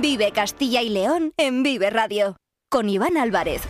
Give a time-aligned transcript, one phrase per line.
[0.00, 2.36] Vive Castilla y León en Vive Radio.
[2.70, 3.60] Con Iván Álvarez.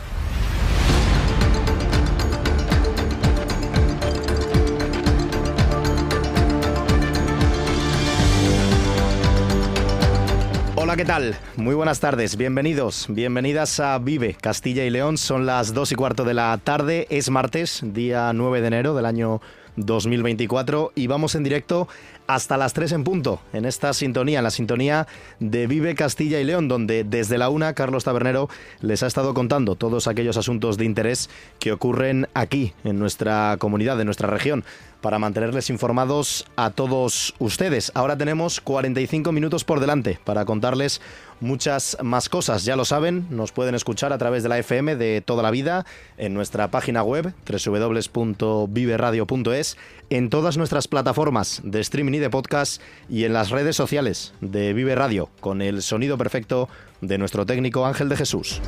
[10.77, 11.35] Hola, ¿qué tal?
[11.57, 15.19] Muy buenas tardes, bienvenidos, bienvenidas a Vive Castilla y León.
[15.19, 19.07] Son las dos y cuarto de la tarde, es martes, día 9 de enero del
[19.07, 19.41] año
[19.77, 21.89] 2024 y vamos en directo
[22.35, 25.09] hasta las 3 en punto en esta sintonía, en la sintonía
[25.41, 28.49] de Vive Castilla y León, donde desde la una Carlos Tabernero
[28.81, 33.99] les ha estado contando todos aquellos asuntos de interés que ocurren aquí, en nuestra comunidad,
[34.01, 34.65] en nuestra región
[35.01, 37.91] para mantenerles informados a todos ustedes.
[37.95, 41.01] Ahora tenemos 45 minutos por delante para contarles
[41.41, 42.65] muchas más cosas.
[42.65, 45.87] Ya lo saben, nos pueden escuchar a través de la FM de toda la vida,
[46.19, 49.77] en nuestra página web www.viveradio.es,
[50.11, 54.73] en todas nuestras plataformas de streaming y de podcast y en las redes sociales de
[54.73, 56.69] Vive Radio, con el sonido perfecto
[57.01, 58.61] de nuestro técnico Ángel de Jesús.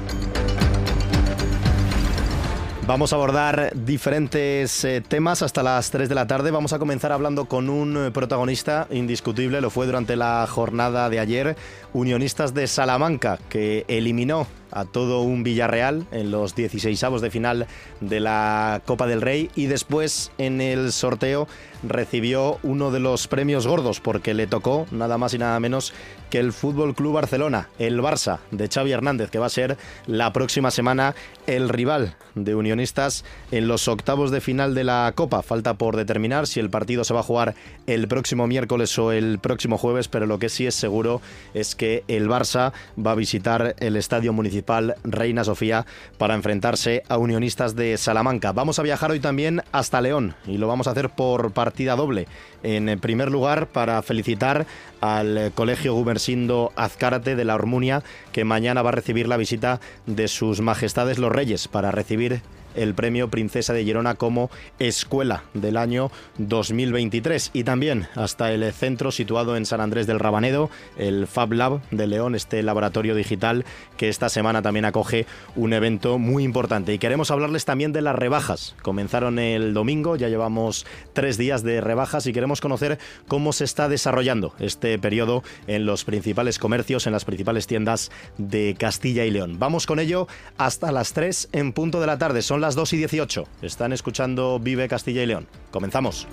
[2.93, 6.51] Vamos a abordar diferentes eh, temas hasta las 3 de la tarde.
[6.51, 11.19] Vamos a comenzar hablando con un eh, protagonista indiscutible, lo fue durante la jornada de
[11.19, 11.57] ayer,
[11.95, 17.67] Unionistas de Salamanca, que eliminó a todo un Villarreal en los 16 avos de final
[18.03, 19.51] de la Copa del Rey.
[19.55, 21.49] Y después en el sorteo
[21.83, 25.95] recibió uno de los premios gordos porque le tocó nada más y nada menos
[26.33, 30.33] que el Fútbol Club Barcelona, el Barça de Xavi Hernández, que va a ser la
[30.33, 31.14] próxima semana
[31.47, 35.42] el rival de Unionistas en los octavos de final de la Copa.
[35.42, 37.55] Falta por determinar si el partido se va a jugar
[37.86, 41.20] el próximo miércoles o el próximo jueves, pero lo que sí es seguro
[41.53, 45.84] es que el Barça va a visitar el Estadio Municipal Reina Sofía
[46.16, 48.53] para enfrentarse a Unionistas de Salamanca.
[48.53, 52.27] Vamos a viajar hoy también hasta León y lo vamos a hacer por partida doble.
[52.62, 54.66] En primer lugar, para felicitar
[55.03, 60.28] al Colegio Gumersindo Azcárate de la Hormunia, que mañana va a recibir la visita de
[60.28, 62.41] sus majestades los reyes para recibir
[62.75, 69.10] el premio Princesa de Girona como escuela del año 2023 y también hasta el centro
[69.10, 73.65] situado en San Andrés del Rabanedo, el Fab Lab de León, este laboratorio digital
[73.97, 76.93] que esta semana también acoge un evento muy importante.
[76.94, 78.75] Y queremos hablarles también de las rebajas.
[78.83, 83.89] Comenzaron el domingo, ya llevamos tres días de rebajas y queremos conocer cómo se está
[83.89, 89.59] desarrollando este periodo en los principales comercios, en las principales tiendas de Castilla y León.
[89.59, 92.43] Vamos con ello hasta las 3 en punto de la tarde.
[92.43, 93.45] Son las 2 y 18.
[93.61, 95.47] Están escuchando Vive Castilla y León.
[95.71, 96.27] Comenzamos.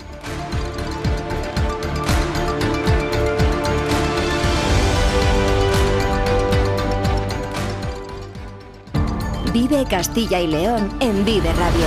[9.52, 11.86] Vive Castilla y León en Vive Radio.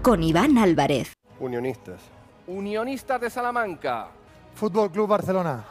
[0.00, 1.12] Con Iván Álvarez.
[1.38, 2.00] Unionistas.
[2.46, 4.08] Unionistas de Salamanca.
[4.54, 5.64] Fútbol Club Barcelona.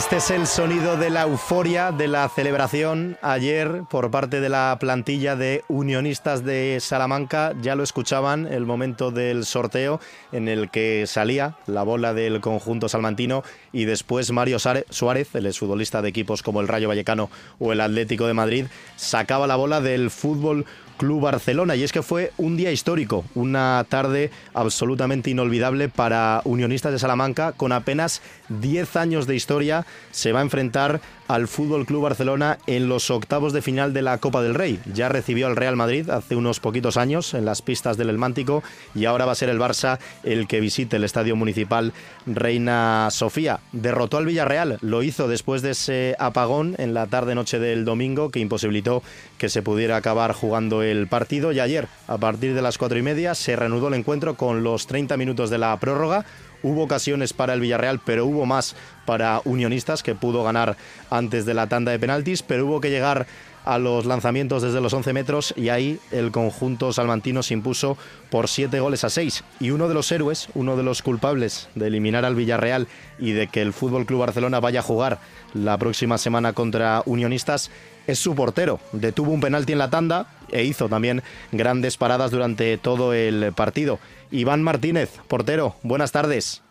[0.00, 4.78] Este es el sonido de la euforia de la celebración ayer por parte de la
[4.80, 7.52] plantilla de unionistas de Salamanca.
[7.60, 10.00] Ya lo escuchaban el momento del sorteo
[10.32, 16.00] en el que salía la bola del conjunto salmantino y después Mario Suárez, el exfutbolista
[16.00, 17.28] de equipos como el Rayo Vallecano
[17.58, 20.64] o el Atlético de Madrid, sacaba la bola del fútbol
[21.00, 21.76] Club Barcelona.
[21.76, 27.52] Y es que fue un día histórico, una tarde absolutamente inolvidable para Unionistas de Salamanca.
[27.52, 32.88] Con apenas 10 años de historia, se va a enfrentar al Fútbol Club Barcelona en
[32.88, 34.80] los octavos de final de la Copa del Rey.
[34.92, 38.64] Ya recibió al Real Madrid hace unos poquitos años en las pistas del Elmántico
[38.96, 41.92] y ahora va a ser el Barça el que visite el Estadio Municipal
[42.26, 43.60] Reina Sofía.
[43.70, 48.40] Derrotó al Villarreal, lo hizo después de ese apagón en la tarde-noche del domingo que
[48.40, 49.04] imposibilitó
[49.38, 53.02] que se pudiera acabar jugando el partido y ayer, a partir de las cuatro y
[53.02, 56.24] media, se reanudó el encuentro con los 30 minutos de la prórroga
[56.62, 58.76] Hubo ocasiones para el Villarreal, pero hubo más
[59.06, 60.76] para Unionistas, que pudo ganar
[61.10, 63.26] antes de la tanda de penaltis, pero hubo que llegar
[63.70, 67.96] a los lanzamientos desde los 11 metros y ahí el conjunto salmantino se impuso
[68.28, 69.44] por 7 goles a 6.
[69.60, 72.88] Y uno de los héroes, uno de los culpables de eliminar al Villarreal
[73.20, 75.20] y de que el Fútbol Club Barcelona vaya a jugar
[75.54, 77.70] la próxima semana contra Unionistas
[78.08, 78.80] es su portero.
[78.90, 81.22] Detuvo un penalti en la tanda e hizo también
[81.52, 84.00] grandes paradas durante todo el partido.
[84.32, 86.62] Iván Martínez, portero, buenas tardes.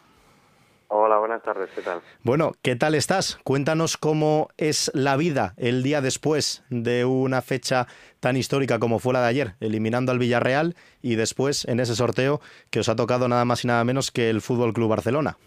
[0.91, 2.01] Hola, buenas tardes, ¿qué tal?
[2.23, 3.37] Bueno, ¿qué tal estás?
[3.43, 7.85] Cuéntanos cómo es la vida el día después de una fecha
[8.19, 12.41] tan histórica como fue la de ayer, eliminando al Villarreal y después en ese sorteo
[12.71, 15.37] que os ha tocado nada más y nada menos que el Fútbol Club Barcelona.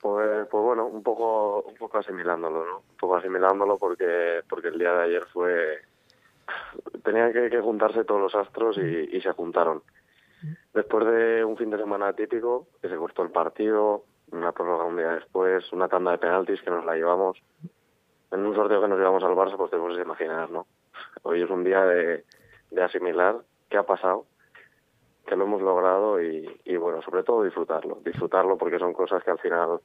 [0.00, 2.76] Pues, pues bueno, un poco, un poco asimilándolo, ¿no?
[2.78, 5.80] Un poco asimilándolo porque, porque el día de ayer fue,
[7.02, 9.82] tenían que, que juntarse todos los astros y, y se juntaron.
[10.72, 14.96] Después de un fin de semana típico, que se cortó el partido, una prórroga un
[14.96, 17.42] día después, una tanda de penaltis que nos la llevamos,
[18.30, 20.66] en un sorteo que nos llevamos al Barça, pues te puedes imaginar, ¿no?
[21.22, 22.24] Hoy es un día de,
[22.82, 23.36] asimilar
[23.68, 24.26] qué ha pasado,
[25.26, 29.30] que lo hemos logrado y, y, bueno, sobre todo disfrutarlo, disfrutarlo porque son cosas que
[29.30, 29.80] al final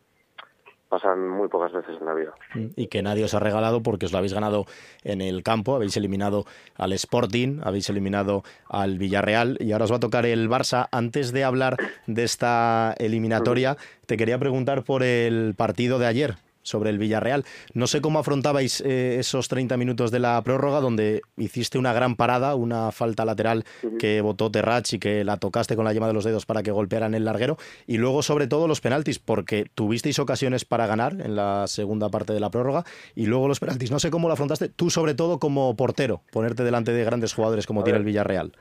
[0.92, 2.34] pasan muy pocas veces en la vida.
[2.76, 4.66] Y que nadie os ha regalado porque os lo habéis ganado
[5.06, 6.44] en el campo, habéis eliminado
[6.76, 10.90] al Sporting, habéis eliminado al Villarreal y ahora os va a tocar el Barça.
[10.92, 11.78] Antes de hablar
[12.08, 17.46] de esta eliminatoria, te quería preguntar por el partido de ayer, sobre el Villarreal.
[17.74, 22.16] No sé cómo afrontabais eh, esos 30 minutos de la prórroga donde hiciste una gran
[22.16, 23.66] parada, una falta lateral
[24.00, 26.72] que votó Terrach y que la tocaste con la yema de los dedos para que
[26.72, 31.36] golpearan el larguero y luego sobre todo los penaltis porque tuvisteis ocasiones para ganar en
[31.36, 32.84] la segunda parte de la prórroga
[33.16, 33.92] y luego los penaltis.
[33.92, 37.66] No sé cómo lo afrontaste tú sobre todo como portero, ponerte delante de grandes jugadores
[37.68, 38.52] como tiene el Villarreal.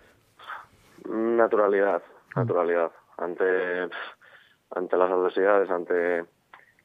[1.08, 2.02] Naturalidad,
[2.36, 2.90] naturalidad.
[3.18, 3.44] Ante,
[4.70, 6.24] ante las adversidades, ante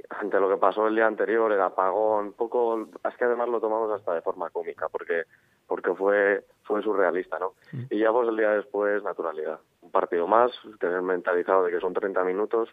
[0.09, 3.91] ante lo que pasó el día anterior, el apagón, poco, es que además lo tomamos
[3.91, 5.23] hasta de forma cómica, porque
[5.67, 7.53] porque fue fue surrealista, ¿no?
[7.89, 9.59] Y ya pues el día después, naturalidad.
[9.81, 12.69] Un partido más, tener mentalizado de que son 30 minutos,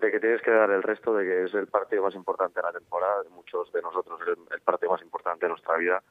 [0.00, 2.66] de que tienes que dar el resto, de que es el partido más importante de
[2.66, 6.02] la temporada, de muchos de nosotros el, el partido más importante de nuestra vida.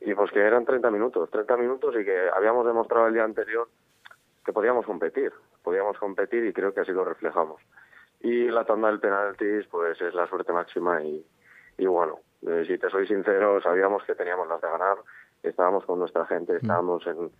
[0.00, 3.68] Y pues que eran 30 minutos, 30 minutos y que habíamos demostrado el día anterior
[4.44, 7.60] que podíamos competir, podíamos competir y creo que así lo reflejamos
[8.20, 11.24] y la tanda del penaltis pues es la suerte máxima y,
[11.78, 14.98] y bueno, eh, si te soy sincero, sabíamos que teníamos las de ganar,
[15.42, 17.30] estábamos con nuestra gente, estábamos en,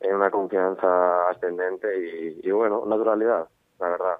[0.00, 3.48] en una confianza ascendente y, y bueno, naturalidad,
[3.80, 4.18] la verdad.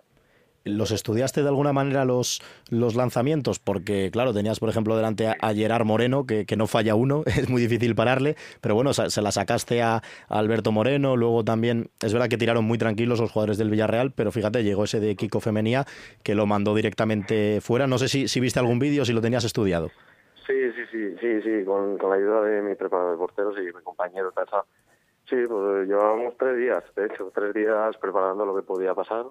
[0.68, 3.58] ¿Los estudiaste de alguna manera los, los lanzamientos?
[3.58, 7.48] Porque, claro, tenías, por ejemplo, delante a, Gerard Moreno, que, que, no falla uno, es
[7.48, 12.12] muy difícil pararle, pero bueno, se, la sacaste a, a, Alberto Moreno, luego también, es
[12.12, 15.40] verdad que tiraron muy tranquilos los jugadores del Villarreal, pero fíjate, llegó ese de Kiko
[15.40, 15.84] Femenía,
[16.22, 17.86] que lo mandó directamente fuera.
[17.86, 19.90] No sé si, si viste algún vídeo, si lo tenías estudiado.
[20.46, 23.74] Sí, sí, sí, sí, sí, con, con la ayuda de mi preparador de porteros y
[23.74, 24.64] mi compañero Tasa.
[25.28, 29.26] Sí, pues llevábamos tres días, de hecho, tres días preparando lo que podía pasar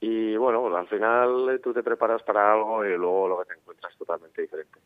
[0.00, 3.60] y bueno, pues al final tú te preparas para algo y luego lo que te
[3.60, 4.78] encuentras es totalmente diferente.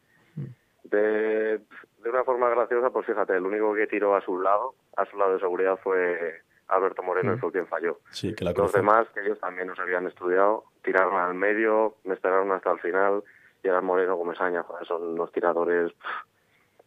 [0.83, 5.07] De, de una forma graciosa, pues fíjate, el único que tiró a su lado, a
[5.07, 8.01] su lado de seguridad fue Alberto Moreno y fue quien falló.
[8.11, 12.15] Sí, que la Los demás, que ellos también nos habían estudiado, tiraron al medio, me
[12.15, 13.23] esperaron hasta el final
[13.63, 15.93] y era Moreno Gomesaña, son unos tiradores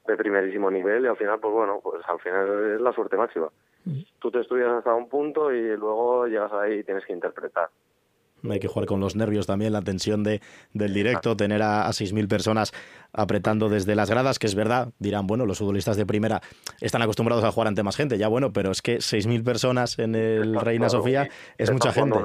[0.06, 3.50] de primerísimo nivel y al final, pues bueno, pues al final es la suerte máxima.
[4.20, 7.70] Tú te estudias hasta un punto y luego llegas ahí y tienes que interpretar
[8.50, 10.42] hay que jugar con los nervios también, la tensión de,
[10.74, 12.74] del directo, tener a, a 6.000 personas
[13.13, 16.42] apretando desde las gradas, que es verdad, dirán, bueno, los futbolistas de primera
[16.81, 20.16] están acostumbrados a jugar ante más gente, ya bueno, pero es que 6.000 personas en
[20.16, 22.18] el Está Reina claro, Sofía es mucha gente.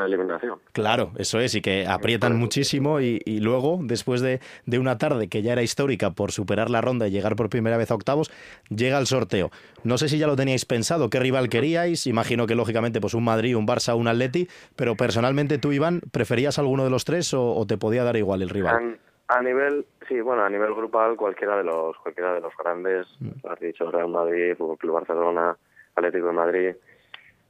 [0.72, 5.28] Claro, eso es, y que aprietan muchísimo y, y luego, después de, de, una tarde
[5.28, 8.30] que ya era histórica por superar la ronda y llegar por primera vez a octavos,
[8.68, 9.50] llega el sorteo.
[9.84, 13.24] No sé si ya lo teníais pensado, qué rival queríais, imagino que lógicamente pues un
[13.24, 17.54] Madrid, un Barça, un Atleti, pero personalmente tú, Iván, ¿preferías alguno de los tres o,
[17.54, 18.98] o te podía dar igual el rival?
[19.28, 23.46] A nivel, sí, bueno, a nivel grupal cualquiera de los cualquiera de los grandes, mm.
[23.48, 25.56] has dicho Real Madrid, Fútbol Club Barcelona,
[25.94, 26.76] Atlético de Madrid,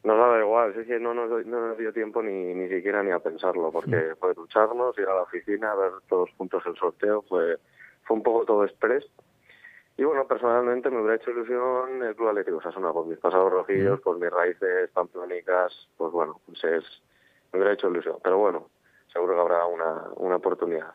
[0.04, 3.10] nos daba igual, es que no nos, no nos dio tiempo ni, ni siquiera ni
[3.10, 4.16] a pensarlo, porque mm.
[4.20, 7.56] fue ducharnos, ir a la oficina, ver todos juntos el sorteo, fue
[8.04, 9.04] fue un poco todo express.
[9.96, 14.00] Y bueno, personalmente me hubiera hecho ilusión el Club Atlético Osasuna, por mis pasados rojillos,
[14.00, 14.02] mm.
[14.02, 16.84] por mis raíces pamplónicas, pues bueno, pues es,
[17.52, 18.16] me hubiera hecho ilusión.
[18.22, 18.68] Pero bueno,
[19.12, 20.88] seguro que habrá una, una oportunidad.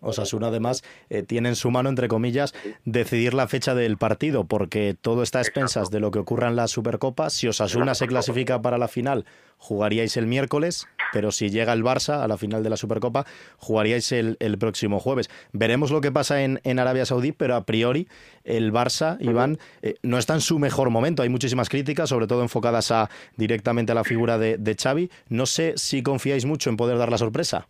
[0.00, 2.54] Osasuna además eh, tiene en su mano, entre comillas,
[2.84, 5.96] decidir la fecha del partido, porque todo está a expensas Exacto.
[5.96, 7.30] de lo que ocurra en la Supercopa.
[7.30, 9.24] Si Osasuna se clasifica para la final,
[9.58, 13.24] jugaríais el miércoles, pero si llega el Barça a la final de la Supercopa,
[13.58, 15.30] jugaríais el, el próximo jueves.
[15.52, 18.08] Veremos lo que pasa en, en, Arabia Saudí, pero a priori
[18.44, 21.22] el Barça, Iván, eh, no está en su mejor momento.
[21.22, 25.10] Hay muchísimas críticas, sobre todo enfocadas a, directamente a la figura de, de Xavi.
[25.28, 27.68] No sé si confiáis mucho en poder dar la sorpresa.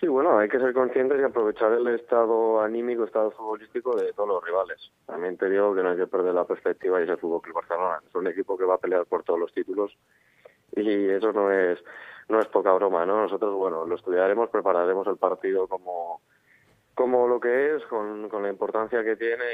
[0.00, 4.30] Sí, bueno, hay que ser conscientes y aprovechar el estado anímico, estado futbolístico de todos
[4.30, 4.90] los rivales.
[5.04, 7.56] También te digo que no hay que perder la perspectiva y es el Fútbol Club
[7.56, 8.00] Barcelona.
[8.08, 9.94] Es un equipo que va a pelear por todos los títulos
[10.74, 11.78] y eso no es
[12.30, 13.22] no es poca broma, ¿no?
[13.22, 16.22] Nosotros, bueno, lo estudiaremos, prepararemos el partido como
[16.94, 19.44] como lo que es, con, con la importancia que tiene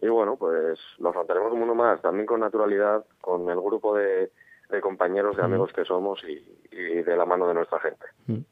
[0.00, 4.30] y, bueno, pues lo afrontaremos como uno más, también con naturalidad, con el grupo de
[4.70, 6.42] de compañeros, de amigos que somos y,
[6.74, 8.06] de la mano de nuestra gente.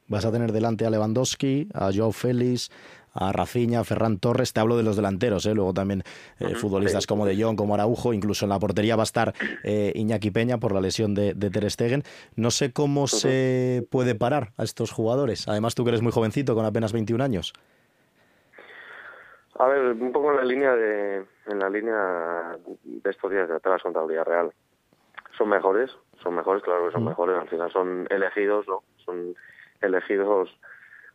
[0.09, 2.71] Vas a tener delante a Lewandowski, a Joao Félix,
[3.15, 5.55] a Rafinha, a Ferran Torres, te hablo de los delanteros, ¿eh?
[5.55, 6.03] luego también
[6.41, 9.93] eh, futbolistas como De Jong, como Araujo, incluso en la portería va a estar eh,
[9.95, 12.03] Iñaki Peña por la lesión de, Ter Stegen.
[12.37, 16.55] No sé cómo se puede parar a estos jugadores, además tú que eres muy jovencito,
[16.55, 17.53] con apenas 21 años.
[19.59, 23.57] A ver, un poco en la línea de, en la línea de estos días de
[23.57, 24.53] atrás contra Real.
[25.43, 25.91] Son mejores,
[26.23, 28.85] son mejores, claro que son mejores, al final son elegidos, ¿no?
[29.05, 29.35] Son
[29.81, 30.57] elegidos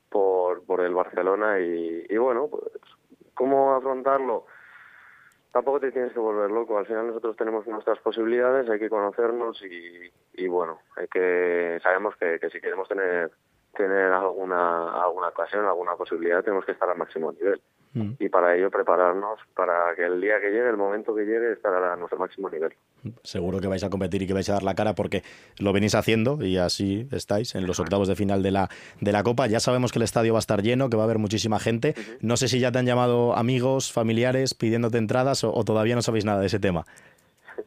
[0.10, 2.74] por, por el Barcelona y, bueno, pues
[3.34, 4.46] cómo afrontarlo.
[5.53, 9.63] Tampoco te tienes que volver loco, al final nosotros tenemos nuestras posibilidades, hay que conocernos
[9.63, 13.31] y, y bueno, hay que sabemos que, que si queremos tener
[13.77, 17.62] tener alguna alguna ocasión, alguna posibilidad, tenemos que estar al máximo nivel.
[17.98, 18.16] Mm.
[18.20, 21.74] y para ello prepararnos para que el día que llegue, el momento que llegue, estar
[21.74, 22.74] a nuestro máximo nivel.
[23.24, 25.24] Seguro que vais a competir y que vais a dar la cara porque
[25.60, 28.70] lo venís haciendo y así estáis en los octavos de final de la,
[29.01, 29.48] de la Copa.
[29.48, 31.96] Ya sabemos que el estadio va a estar lleno, que va a haber muchísima gente.
[32.22, 36.25] No sé si ya te han llamado amigos, familiares pidiéndote entradas o, todavía no sabéis
[36.25, 36.86] nada de ese tema.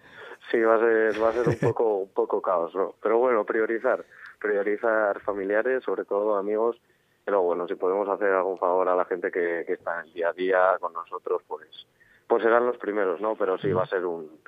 [0.50, 2.96] Sí, va a ser, va a ser un poco, un poco caos, ¿no?
[3.00, 4.04] Pero bueno, priorizar,
[4.40, 6.76] priorizar familiares, sobre todo amigos
[7.24, 10.28] pero bueno, si podemos hacer algún favor a la gente que, está en el día
[10.28, 11.86] a día con nosotros, pues
[12.26, 13.34] pues serán los primeros, ¿no?
[13.34, 14.40] Pero sí va a ser un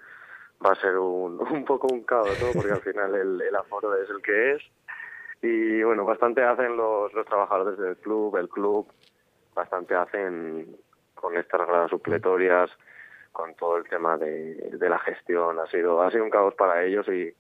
[0.65, 2.53] va a ser un, un poco un caos, ¿no?
[2.53, 4.63] Porque al final el, el aforo es el que es
[5.43, 8.87] y bueno, bastante hacen los, los trabajadores del club, el club,
[9.55, 10.77] bastante hacen
[11.17, 12.71] con estas gradas supletorias,
[13.33, 16.85] con todo el tema de, de la gestión, ha sido ha sido un caos para
[16.85, 17.35] ellos y,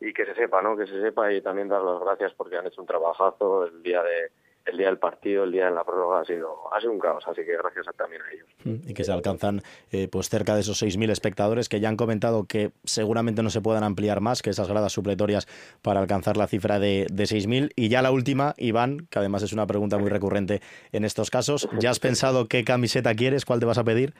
[0.00, 0.76] y que se sepa, ¿no?
[0.76, 4.02] Que se sepa y también dar las gracias porque han hecho un trabajazo el día
[4.02, 4.30] de
[4.66, 7.24] el día del partido, el día de la prórroga ha sido, ha sido un caos,
[7.26, 8.46] así que gracias también a ellos.
[8.64, 11.96] Mm, y que se alcanzan eh, pues cerca de esos 6.000 espectadores que ya han
[11.96, 15.46] comentado que seguramente no se puedan ampliar más que esas gradas supletorias
[15.82, 17.72] para alcanzar la cifra de, de 6.000.
[17.74, 20.60] Y ya la última, Iván, que además es una pregunta muy recurrente
[20.92, 23.44] en estos casos, ¿ya has pensado qué camiseta quieres?
[23.44, 24.14] ¿Cuál te vas a pedir?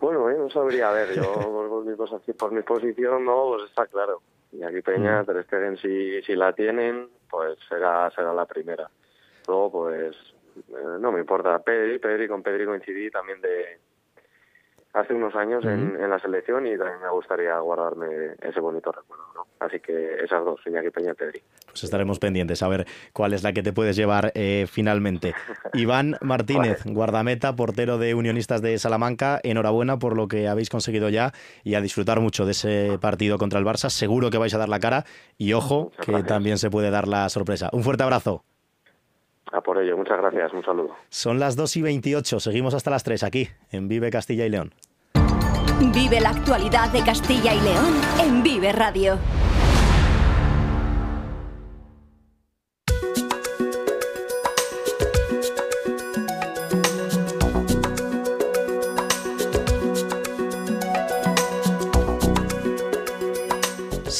[0.00, 1.22] Bueno, eh, no sabría, a ver, yo
[1.68, 1.94] por, mi,
[2.34, 4.20] por mi posición no, pues está claro.
[4.52, 5.26] Y aquí Peña, mm.
[5.26, 8.88] Ter Stegen si, si la tienen, pues será, será la primera.
[9.46, 10.16] Luego, pues,
[10.56, 11.58] eh, no me importa.
[11.60, 13.78] Pedri, Pedri, con Pedri coincidí también de
[14.94, 18.06] hace unos años en, en, la selección y también me gustaría guardarme
[18.40, 19.24] ese bonito recuerdo.
[19.34, 19.46] ¿no?
[19.58, 21.42] Así que esas dos, Iñaki Peña Pedri.
[21.66, 25.34] Pues estaremos pendientes a ver cuál es la que te puedes llevar eh, finalmente.
[25.74, 31.32] Iván Martínez, guardameta, portero de Unionistas de Salamanca, enhorabuena por lo que habéis conseguido ya
[31.64, 33.90] y a disfrutar mucho de ese partido contra el Barça.
[33.90, 35.04] Seguro que vais a dar la cara
[35.36, 37.68] y ojo que también se puede dar la sorpresa.
[37.72, 38.44] Un fuerte abrazo.
[39.52, 40.96] A por ello, muchas gracias, un saludo.
[41.10, 44.74] Son las 2 y 28, seguimos hasta las 3 aquí, en Vive Castilla y León.
[45.92, 49.18] Vive la actualidad de Castilla y León en Vive Radio.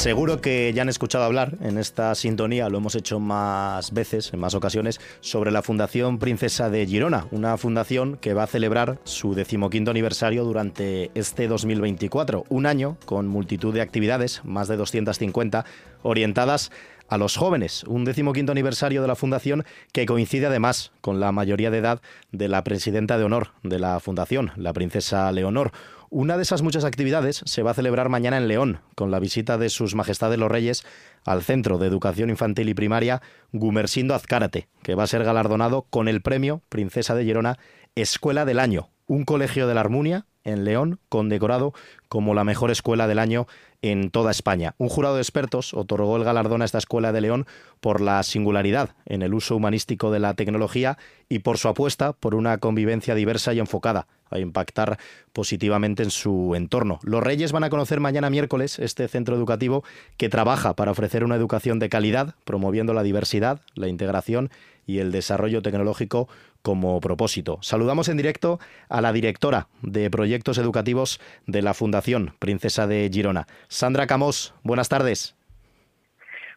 [0.04, 4.38] Seguro que ya han escuchado hablar en esta sintonía, lo hemos hecho más veces, en
[4.38, 9.34] más ocasiones, sobre la Fundación Princesa de Girona, una fundación que va a celebrar su
[9.34, 15.64] decimoquinto aniversario durante este 2024, un año con multitud de actividades, más de 250,
[16.02, 16.70] orientadas
[17.08, 21.70] a los jóvenes, un decimoquinto aniversario de la fundación que coincide además con la mayoría
[21.70, 25.72] de edad de la presidenta de honor de la fundación, la princesa Leonor,
[26.14, 29.58] una de esas muchas actividades se va a celebrar mañana en León, con la visita
[29.58, 30.84] de sus majestades los reyes
[31.24, 36.06] al Centro de Educación Infantil y Primaria Gumersindo Azcárate, que va a ser galardonado con
[36.06, 37.58] el premio Princesa de Girona
[37.96, 41.74] Escuela del Año, un colegio de la Armunia en León, condecorado
[42.08, 43.46] como la mejor escuela del año
[43.82, 44.74] en toda España.
[44.78, 47.46] Un jurado de expertos otorgó el galardón a esta escuela de León
[47.80, 50.98] por la singularidad en el uso humanístico de la tecnología
[51.28, 54.98] y por su apuesta por una convivencia diversa y enfocada a impactar
[55.32, 56.98] positivamente en su entorno.
[57.04, 59.84] Los Reyes van a conocer mañana miércoles este centro educativo
[60.16, 64.50] que trabaja para ofrecer una educación de calidad, promoviendo la diversidad, la integración
[64.86, 66.28] y el desarrollo tecnológico
[66.64, 67.58] como propósito.
[67.60, 73.46] Saludamos en directo a la directora de proyectos educativos de la Fundación Princesa de Girona,
[73.68, 74.54] Sandra Camós.
[74.62, 75.36] Buenas tardes.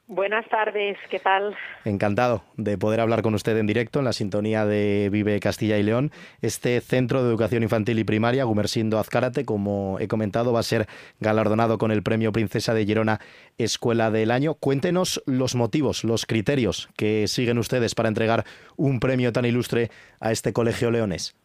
[0.09, 1.53] Buenas tardes, ¿qué tal?
[1.83, 5.83] Encantado de poder hablar con usted en directo en la sintonía de Vive Castilla y
[5.83, 6.13] León.
[6.41, 10.87] Este centro de educación infantil y primaria, Gumersindo Azcárate, como he comentado, va a ser
[11.19, 13.19] galardonado con el premio Princesa de Girona
[13.57, 14.53] Escuela del Año.
[14.53, 18.45] Cuéntenos los motivos, los criterios que siguen ustedes para entregar
[18.77, 21.35] un premio tan ilustre a este colegio leones.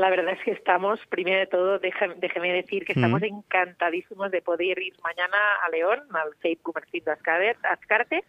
[0.00, 4.78] La verdad es que estamos, primero de todo, déjeme, decir que estamos encantadísimos de poder
[4.78, 8.24] ir mañana a León, al CEIP Comercito Azcarte,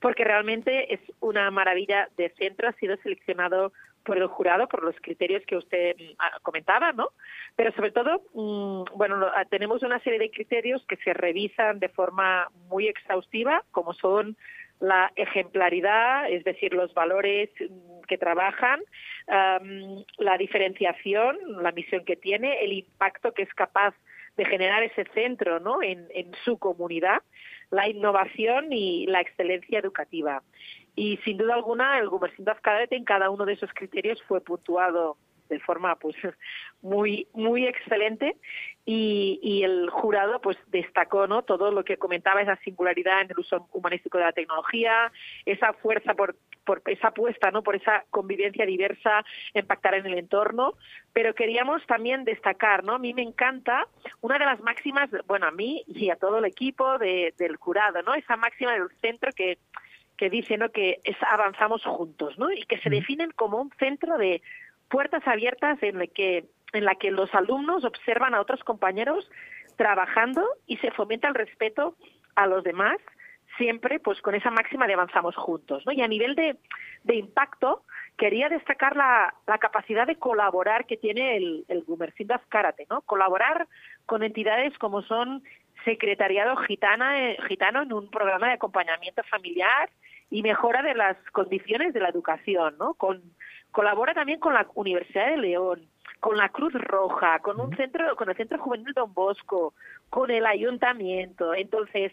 [0.00, 3.72] porque realmente es una maravilla de centro, ha sido seleccionado
[4.04, 7.08] por el jurado, por los criterios que usted mm, ah, comentaba, ¿no?
[7.56, 11.88] Pero sobre todo, mm, bueno, ah, tenemos una serie de criterios que se revisan de
[11.88, 14.36] forma muy exhaustiva, como son
[14.80, 17.50] la ejemplaridad, es decir, los valores
[18.06, 18.80] que trabajan,
[19.26, 23.94] la diferenciación, la misión que tiene, el impacto que es capaz
[24.36, 25.82] de generar ese centro ¿no?
[25.82, 27.22] en, en su comunidad,
[27.70, 30.42] la innovación y la excelencia educativa.
[30.94, 35.16] Y sin duda alguna, el Gumersindo Azcárate en cada uno de esos criterios fue puntuado
[35.48, 36.16] de forma pues
[36.82, 38.36] muy muy excelente.
[38.88, 43.40] Y, y, el jurado pues destacó no todo lo que comentaba esa singularidad en el
[43.40, 45.10] uso humanístico de la tecnología
[45.44, 49.24] esa fuerza por, por esa apuesta no por esa convivencia diversa
[49.54, 50.74] impactar en el entorno.
[51.12, 53.88] Pero queríamos también destacar no a mí me encanta
[54.20, 58.02] una de las máximas bueno a mí y a todo el equipo de, del jurado
[58.02, 59.58] no esa máxima del centro que
[60.16, 60.70] que dice ¿no?
[60.70, 62.50] que es avanzamos juntos ¿no?
[62.50, 64.42] y que se definen como un centro de
[64.88, 69.28] puertas abiertas en la que en la que los alumnos observan a otros compañeros
[69.76, 71.96] trabajando y se fomenta el respeto
[72.34, 72.98] a los demás
[73.56, 75.92] siempre pues con esa máxima de avanzamos juntos ¿no?
[75.92, 76.56] y a nivel de,
[77.04, 77.84] de impacto
[78.16, 83.02] quería destacar la, la, capacidad de colaborar que tiene el, el Gumercindas Karate ¿no?
[83.02, 83.66] colaborar
[84.04, 85.42] con entidades como son
[85.84, 89.88] secretariado gitana, eh, gitano en un programa de acompañamiento familiar
[90.30, 92.94] y mejora de las condiciones de la educación, ¿no?
[92.94, 93.22] Con,
[93.76, 95.86] colabora también con la Universidad de León,
[96.20, 99.74] con la Cruz Roja, con un centro, con el Centro Juvenil Don Bosco,
[100.08, 101.52] con el Ayuntamiento.
[101.52, 102.10] Entonces,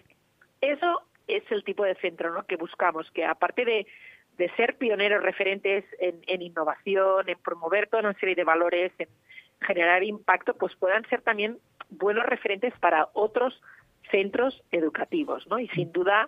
[0.60, 2.44] eso es el tipo de centro ¿no?
[2.44, 3.88] que buscamos, que aparte de,
[4.38, 9.08] de ser pioneros referentes en, en, innovación, en promover toda una serie de valores, en
[9.62, 13.62] generar impacto, pues puedan ser también buenos referentes para otros
[14.12, 15.60] centros educativos, ¿no?
[15.60, 16.28] Y sin duda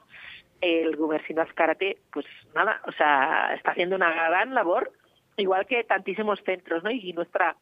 [0.62, 4.94] el Gumersindo Azcárate, pues nada, o sea, está haciendo una gran labor,
[5.38, 6.92] igual que tantísimos centros, ¿no?
[6.92, 7.56] Y nuestra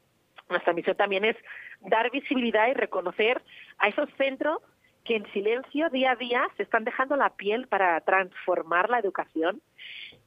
[0.50, 1.38] nuestra misión también es
[1.82, 3.42] dar visibilidad y reconocer
[3.78, 4.60] a esos centros
[5.04, 9.62] que en silencio día a día se están dejando la piel para transformar la educación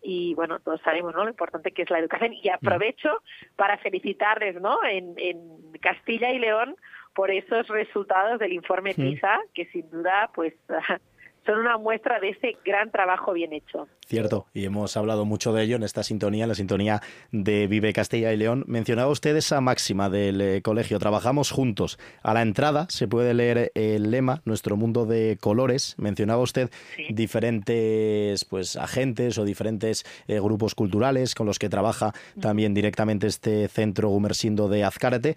[0.03, 1.25] y bueno, todos sabemos ¿no?
[1.25, 3.23] lo importante que es la educación y aprovecho
[3.57, 4.85] para felicitarles ¿no?
[4.85, 5.39] en, en
[5.81, 6.77] Castilla y León
[7.15, 10.53] por esos resultados del informe PISA, que sin duda pues
[11.47, 13.89] son una muestra de ese gran trabajo bien hecho.
[14.07, 17.93] Cierto, y hemos hablado mucho de ello en esta sintonía, en la sintonía de Vive
[17.93, 18.65] Castilla y León.
[18.67, 21.99] Mencionaba usted esa máxima del eh, colegio, trabajamos juntos.
[22.23, 25.95] A la entrada se puede leer el lema, nuestro mundo de colores.
[25.99, 26.71] Mencionaba usted
[27.09, 33.69] diferentes pues agentes o diferentes eh, grupos culturales con los que trabaja también directamente este
[33.69, 35.37] centro Gumersindo de Azcárate.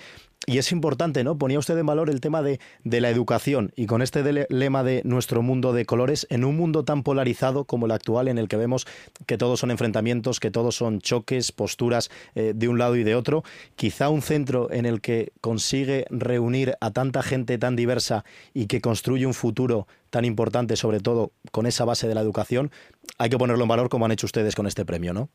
[0.49, 1.37] Y es importante, ¿no?
[1.37, 5.03] Ponía usted en valor el tema de, de la educación y con este lema de
[5.05, 8.57] nuestro mundo de colores, en un mundo tan polarizado como el actual, en el que
[8.57, 8.87] vemos
[9.27, 13.13] que todos son enfrentamientos, que todos son choques, posturas eh, de un lado y de
[13.13, 13.43] otro,
[13.75, 18.81] quizá un centro en el que consigue reunir a tanta gente tan diversa y que
[18.81, 22.71] construye un futuro tan importante, sobre todo con esa base de la educación,
[23.19, 25.29] hay que ponerlo en valor como han hecho ustedes con este premio, ¿no?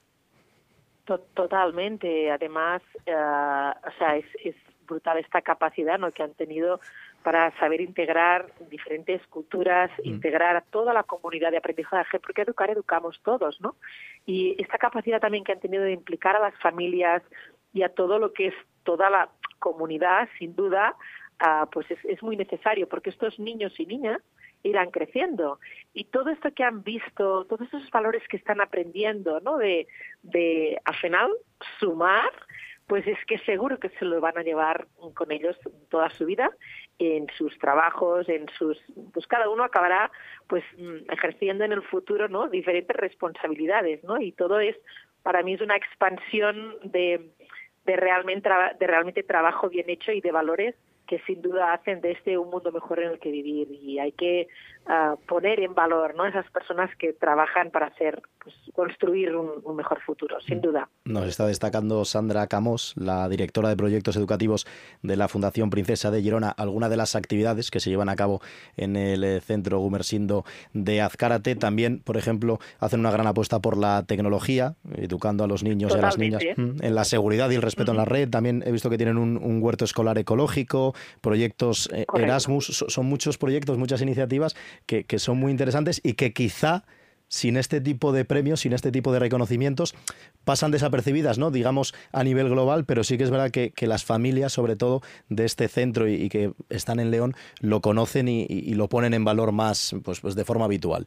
[1.35, 2.33] Totalmente.
[2.33, 6.12] Además, eh, o sea, es brutal esta capacidad ¿no?
[6.12, 6.81] que han tenido
[7.23, 10.09] para saber integrar diferentes culturas, mm.
[10.09, 13.77] integrar a toda la comunidad de aprendizaje, porque educar educamos todos, ¿no?
[14.27, 17.23] Y esta capacidad también que han tenido de implicar a las familias
[17.73, 20.94] y a todo lo que es toda la comunidad, sin duda,
[21.40, 24.20] uh, pues es, es muy necesario, porque estos niños y niñas
[24.64, 25.61] irán creciendo.
[25.92, 29.59] Y todo esto que han visto, todos esos valores que están aprendiendo, ¿no?
[29.59, 29.87] De,
[30.23, 31.31] de al final,
[31.79, 32.31] sumar,
[32.87, 35.57] pues es que seguro que se lo van a llevar con ellos
[35.88, 36.51] toda su vida
[36.99, 38.79] en sus trabajos, en sus
[39.12, 40.11] pues cada uno acabará
[40.47, 42.49] pues mm, ejerciendo en el futuro, ¿no?
[42.49, 44.20] diferentes responsabilidades, ¿no?
[44.20, 44.77] Y todo es
[45.23, 47.31] para mí es una expansión de
[47.87, 50.75] de realmente de realmente trabajo bien hecho y de valores
[51.07, 54.12] que sin duda hacen de este un mundo mejor en el que vivir y hay
[54.12, 54.49] que
[54.87, 56.27] uh, poner en valor ¿no?
[56.27, 60.88] esas personas que trabajan para hacer pues, construir un, un, mejor futuro, sin duda.
[61.05, 64.66] Nos está destacando Sandra Camos, la directora de proyectos educativos
[65.03, 68.40] de la Fundación Princesa de Girona, algunas de las actividades que se llevan a cabo
[68.77, 71.57] en el eh, Centro Gumersindo de Azcárate.
[71.57, 76.25] También, por ejemplo, hacen una gran apuesta por la tecnología, educando a los niños Totalmente.
[76.25, 77.99] y a las niñas en la seguridad y el respeto uh -huh.
[77.99, 78.29] en la red.
[78.31, 83.38] También he visto que tienen un, un huerto escolar ecológico, proyectos eh, Erasmus, son muchos
[83.38, 86.84] proyectos, muchas iniciativas que, son muy interesantes y que quizá
[87.28, 89.94] sin este tipo de premios, sin este tipo de reconocimientos,
[90.44, 91.50] pasan desapercibidas, ¿no?
[91.50, 95.44] Digamos a nivel global, pero sí que es verdad que, las familias, sobre todo de
[95.44, 99.52] este centro y, que están en León, lo conocen y, y, lo ponen en valor
[99.52, 101.06] más, pues, pues de forma habitual.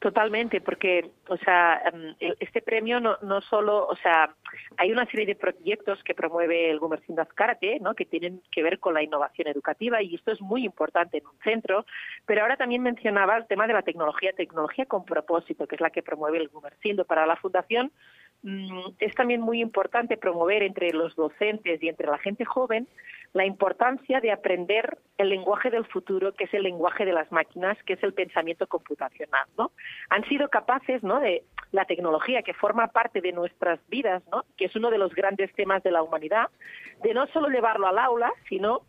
[0.00, 4.32] Totalmente, porque, o sea, em, este premio no, no solo, o sea,
[4.76, 7.96] hay una serie de proyectos que promueve el Gumersindo Azcárate, ¿no?
[7.96, 11.36] Que tienen que ver con la innovación educativa y esto es muy importante en un
[11.42, 11.84] centro,
[12.26, 15.90] pero ahora también mencionaba el tema de la tecnología, tecnología con propósito, que es la
[15.90, 17.90] que promueve el Gumersindo para la Fundación.
[18.42, 22.86] Mm, es también muy importante promover entre los docentes y entre la gente joven
[23.34, 27.76] la importancia de aprender el lenguaje del futuro, que es el lenguaje de las máquinas,
[27.84, 29.72] que es el pensamiento computacional, ¿no?
[30.08, 31.20] Han sido capaces, ¿no?
[31.20, 34.44] De la tecnología que forma parte de nuestras vidas, ¿no?
[34.56, 36.48] Que es uno de los grandes temas de la humanidad,
[37.02, 38.82] de no solo llevarlo al aula, sino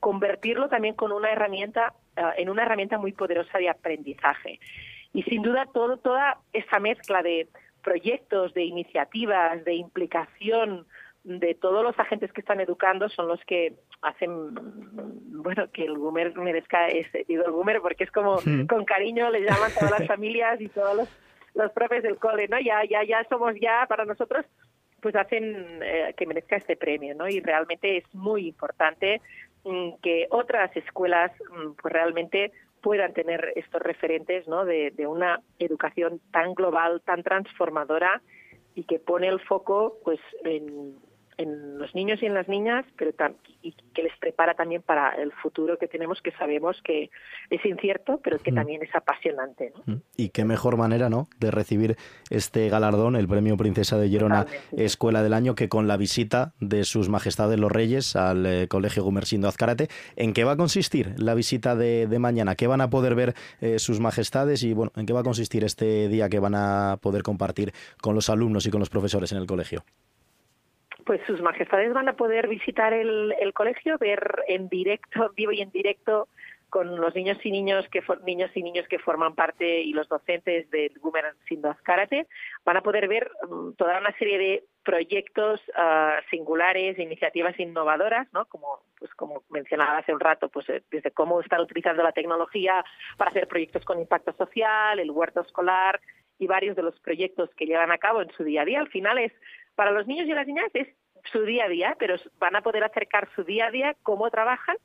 [0.00, 4.58] convertirlo también con una herramienta eh, en una herramienta muy poderosa de aprendizaje.
[5.12, 7.48] Y sin duda todo, toda esa mezcla de
[7.84, 10.86] proyectos, de iniciativas, de implicación
[11.24, 14.54] de todos los agentes que están educando son los que hacen
[15.42, 19.72] bueno que el Gumer merezca ese el Gumer porque es como con cariño le llaman
[19.72, 21.08] todas las familias y todos los,
[21.54, 24.44] los profes del cole no ya ya ya somos ya para nosotros
[25.00, 29.22] pues hacen eh, que merezca este premio no y realmente es muy importante
[29.64, 32.52] mm, que otras escuelas mm, pues realmente
[32.84, 38.20] puedan tener estos referentes no de, una educación tan global tan transformadora
[38.74, 40.94] y que pone el foco pues en
[41.36, 43.12] en los niños y en las niñas, pero
[43.62, 47.10] y que les prepara también para el futuro que tenemos, que sabemos que
[47.50, 48.54] es incierto, pero que mm.
[48.54, 49.72] también es apasionante.
[49.86, 49.94] Mm.
[50.16, 51.96] Y qué mejor manera, ¿no?, de recibir
[52.30, 56.84] este galardón, el Premio Princesa de Girona Escuela del Año, que con la visita de
[56.84, 59.88] sus majestades los Reyes al eh, Colegio Gumersindo Azcárate.
[60.16, 62.54] ¿En qué va a consistir la visita de, mañana?
[62.54, 65.64] ¿Qué van a poder ver eh, sus majestades y, bueno, en qué va a consistir
[65.64, 69.38] este día que van a poder compartir con los alumnos y con los profesores en
[69.38, 69.84] el colegio?
[71.04, 75.70] Pues sus majestades van a poder visitar el, colegio, ver en directo, vivo y en
[75.70, 76.28] directo,
[76.70, 80.68] con los niños y niños que niños y niños que forman parte y los docentes
[80.70, 82.26] del Gumer Sindoaz Karate
[82.64, 88.46] van a poder ver mm, toda una serie de proyectos uh, singulares, iniciativas innovadoras, ¿no?
[88.46, 92.84] Como pues como mencionaba hace un rato, pues eh, desde cómo están utilizando la tecnología
[93.16, 96.00] para hacer proyectos con impacto social, el huerto escolar
[96.40, 98.80] y varios de los proyectos que llevan a cabo en su día a día.
[98.80, 99.32] Al final es
[99.74, 100.88] para los niños y las niñas es
[101.32, 104.76] su día a día, pero van a poder acercar su día a día, cómo trabajan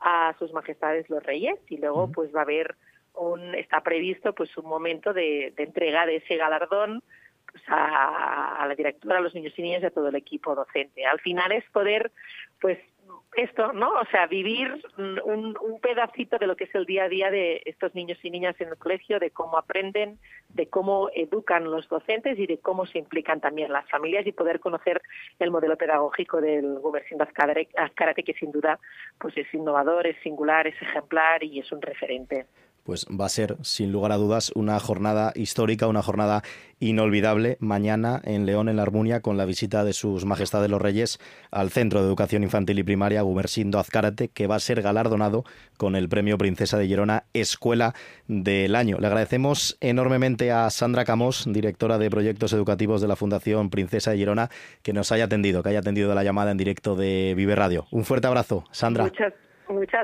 [0.00, 2.76] a sus majestades los reyes y luego pues va a haber
[3.14, 7.02] un está previsto pues un momento de, de entrega de ese galardón
[7.50, 10.54] pues, a, a, la directora, a los niños y niñas y a todo el equipo
[10.54, 11.04] docente.
[11.04, 12.12] Al final es poder
[12.60, 12.78] pues
[13.36, 13.90] esto, ¿no?
[13.90, 17.62] O sea, vivir un, un, pedacito de lo que es el día a día de
[17.66, 22.38] estos niños y niñas en el colegio, de cómo aprenden, de cómo educan los docentes
[22.38, 25.02] y de cómo se implican también las familias y poder conocer
[25.38, 28.78] el modelo pedagógico del Gumersindo Azcárate, que sin duda
[29.18, 32.46] pues es innovador, es singular, es ejemplar y es un referente
[32.88, 36.42] pues va a ser, sin lugar a dudas, una jornada histórica, una jornada
[36.80, 41.18] inolvidable mañana en León, en la Armunia, con la visita de sus majestades los reyes
[41.50, 45.44] al Centro de Educación Infantil y Primaria Gumersindo Azcárate, que va a ser galardonado
[45.76, 47.94] con el Premio Princesa de Gerona Escuela
[48.26, 48.96] del Año.
[48.98, 54.16] Le agradecemos enormemente a Sandra Camós, directora de Proyectos Educativos de la Fundación Princesa de
[54.16, 54.48] Gerona,
[54.82, 57.86] que nos haya atendido, que haya atendido la llamada en directo de Vive Radio.
[57.90, 59.04] Un fuerte abrazo, Sandra.
[59.04, 59.34] Muchas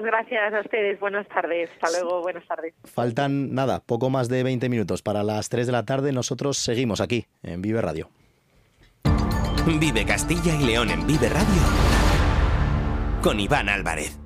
[0.02, 0.98] gracias a ustedes.
[1.00, 1.70] Buenas tardes.
[1.80, 2.22] Hasta luego.
[2.22, 2.74] Buenas tardes.
[2.84, 6.12] Faltan nada, poco más de 20 minutos para las 3 de la tarde.
[6.12, 8.08] Nosotros seguimos aquí en Vive Radio.
[9.66, 11.94] Vive Castilla y León en Vive Radio
[13.22, 14.23] con Iván Álvarez.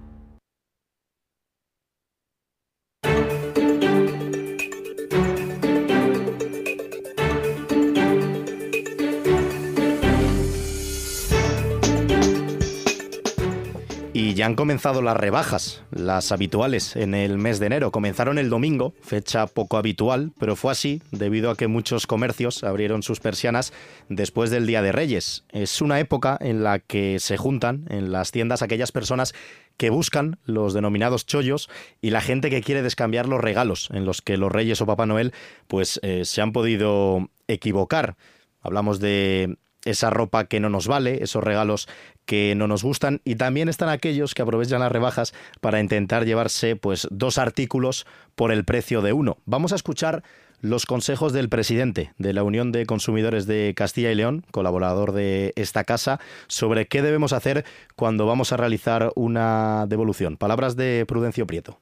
[14.21, 17.93] Y ya han comenzado las rebajas, las habituales, en el mes de enero.
[17.93, 23.05] Comenzaron el domingo, fecha poco habitual, pero fue así debido a que muchos comercios abrieron
[23.05, 23.73] sus persianas
[24.09, 25.45] después del Día de Reyes.
[25.51, 29.35] Es una época en la que se juntan en las tiendas aquellas personas
[29.77, 34.21] que buscan los denominados chollos y la gente que quiere descambiar los regalos en los
[34.21, 35.33] que los Reyes o Papá Noel
[35.69, 38.17] pues eh, se han podido equivocar.
[38.63, 41.89] Hablamos de esa ropa que no nos vale, esos regalos
[42.29, 46.77] que no nos gustan y también están aquellos que aprovechan las rebajas para intentar llevarse
[46.77, 49.38] pues dos artículos por el precio de uno.
[49.47, 50.23] Vamos a escuchar
[50.61, 55.55] los consejos del presidente de la Unión de Consumidores de Castilla y León, colaborador de
[55.57, 57.64] esta casa, sobre qué debemos hacer
[57.97, 60.37] cuando vamos a realizar una devolución.
[60.37, 61.79] Palabras de Prudencio Prieto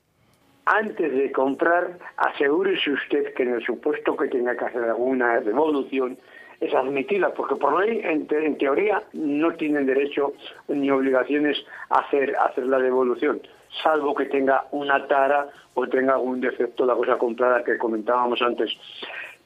[0.69, 6.19] antes de comprar, asegúrese usted que en el supuesto que tenga que hacer alguna devolución,
[6.61, 8.27] es admitida, porque por ley, en,
[8.59, 10.33] teoría, no tienen derecho
[10.69, 11.59] ni obligaciones
[11.91, 13.41] a hacer, hacer la devolución,
[13.83, 18.71] salvo que tenga una tara o tenga algún defecto la cosa comprada que comentábamos antes.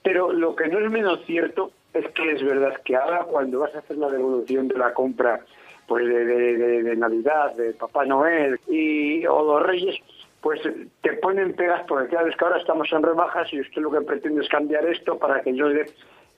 [0.03, 3.75] Pero lo que no es menos cierto es que es verdad que ahora cuando vas
[3.75, 5.41] a hacer la devolución de la compra
[5.87, 9.97] pues de, de Navidad, de Papá Noel y, o los Reyes,
[10.41, 10.61] pues
[11.03, 14.43] te ponen pegas porque claro, que ahora estamos en rebajas y usted lo que pretende
[14.43, 15.87] es cambiar esto para que yo le...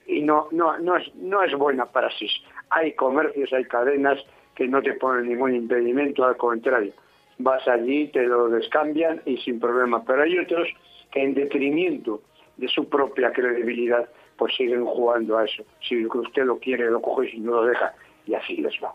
[0.05, 2.27] Y no, no, no, es, no es buena para sí.
[2.69, 4.19] Hay comercios, hay cadenas
[4.55, 6.93] que no te ponen ningún impedimento, al contrario.
[7.39, 10.03] Vas allí, te lo descambian y sin problema.
[10.05, 10.67] Pero hay otros
[11.11, 12.21] que en detrimento
[12.57, 15.63] de su propia credibilidad, pues siguen jugando a eso.
[15.81, 17.93] Si usted lo quiere, lo coge y si no lo deja.
[18.25, 18.93] Y así les va.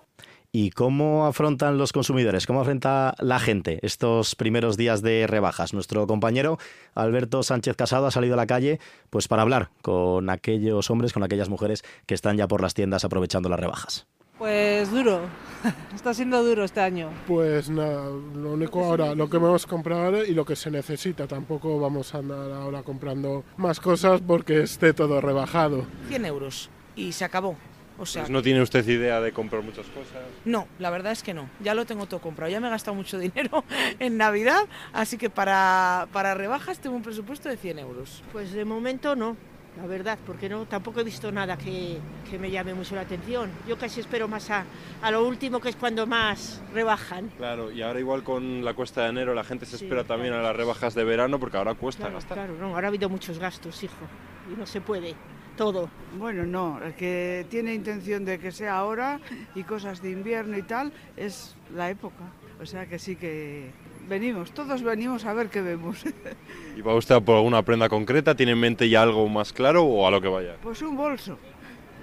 [0.61, 2.45] ¿Y cómo afrontan los consumidores?
[2.49, 5.73] ¿Cómo afronta la gente estos primeros días de rebajas?
[5.73, 6.59] Nuestro compañero
[6.97, 11.23] Alberto Sánchez Casado ha salido a la calle pues para hablar con aquellos hombres, con
[11.23, 14.09] aquellas mujeres que están ya por las tiendas aprovechando las rebajas.
[14.37, 15.21] Pues duro,
[15.95, 17.09] está siendo duro este año.
[17.29, 21.29] Pues nada, lo único ahora, lo que vamos a comprar y lo que se necesita.
[21.29, 25.87] Tampoco vamos a andar ahora comprando más cosas porque esté todo rebajado.
[26.09, 27.57] 100 euros y se acabó.
[27.99, 30.23] O sea, pues ¿No tiene usted idea de comprar muchas cosas?
[30.45, 31.49] No, la verdad es que no.
[31.61, 32.51] Ya lo tengo todo comprado.
[32.51, 33.65] Ya me he gastado mucho dinero
[33.99, 38.23] en Navidad, así que para, para rebajas tengo un presupuesto de 100 euros.
[38.33, 39.37] Pues de momento no,
[39.77, 41.99] la verdad, porque no tampoco he visto nada que,
[42.39, 43.51] me llame mucho la atención.
[43.67, 44.65] Yo casi espero más a,
[45.03, 47.29] a, lo último, que es cuando más rebajan.
[47.37, 50.43] Claro, y ahora igual con la cuesta de enero la gente se espera también a
[50.43, 52.39] las rebajas de verano porque ahora cuesta gastar.
[52.39, 54.07] Claro, no, ahora ha habido muchos gastos, hijo,
[54.53, 55.15] y no se puede
[55.59, 55.91] todo.
[56.17, 59.21] Bueno, no, el que tiene intención de que sea ahora
[59.55, 62.25] y cosas de invierno y tal, es la época.
[62.63, 63.71] O sea que sí que
[64.09, 66.05] venimos, todos venimos a ver qué vemos.
[66.77, 68.35] ¿Y va usted por alguna prenda concreta?
[68.35, 70.57] ¿Tiene en mente ya algo más claro o a lo que vaya?
[70.63, 71.37] Pues un bolso.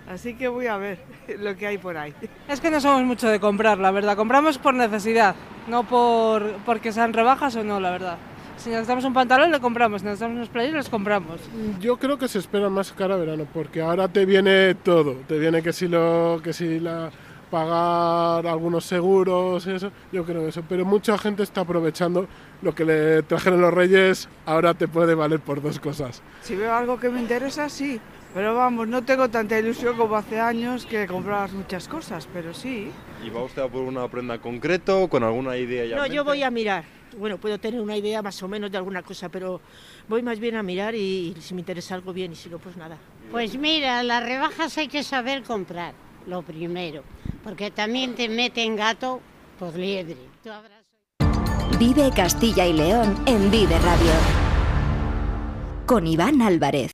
[0.07, 0.99] Así que voy a ver
[1.39, 2.13] lo que hay por ahí.
[2.47, 4.17] Es que no somos mucho de comprar, la verdad.
[4.17, 5.33] Compramos por necesidad,
[5.67, 8.17] no por porque sean rebajas o no, la verdad.
[8.57, 10.01] Si necesitamos un pantalón, le compramos.
[10.01, 11.41] Si necesitamos unos players, los compramos.
[11.79, 15.13] Yo creo que se espera más cara verano, porque ahora te viene todo.
[15.27, 17.11] Te viene que si, lo, que si la
[17.49, 20.63] pagar algunos seguros y eso, yo creo eso.
[20.67, 22.27] Pero mucha gente está aprovechando
[22.61, 26.21] lo que le trajeron los reyes, ahora te puede valer por dos cosas.
[26.41, 27.99] Si veo algo que me interesa, sí.
[28.33, 32.91] Pero vamos, no tengo tanta ilusión como hace años que comprabas muchas cosas, pero sí.
[33.25, 35.95] ¿Y va usted a por una prenda concreto con alguna idea ya?
[35.95, 36.83] No, yo voy a mirar
[37.17, 39.61] bueno, puedo tener una idea más o menos de alguna cosa, pero
[40.07, 42.77] voy más bien a mirar y, si me interesa algo bien y si no, pues
[42.77, 42.97] nada.
[43.31, 45.93] Pues mira, las rebajas hay que saber comprar,
[46.27, 47.03] lo primero,
[47.43, 49.21] porque también te meten gato
[49.59, 50.17] por liebre.
[51.79, 54.11] Vive Castilla y León en Vive Radio.
[55.85, 56.91] Con Iván Álvarez.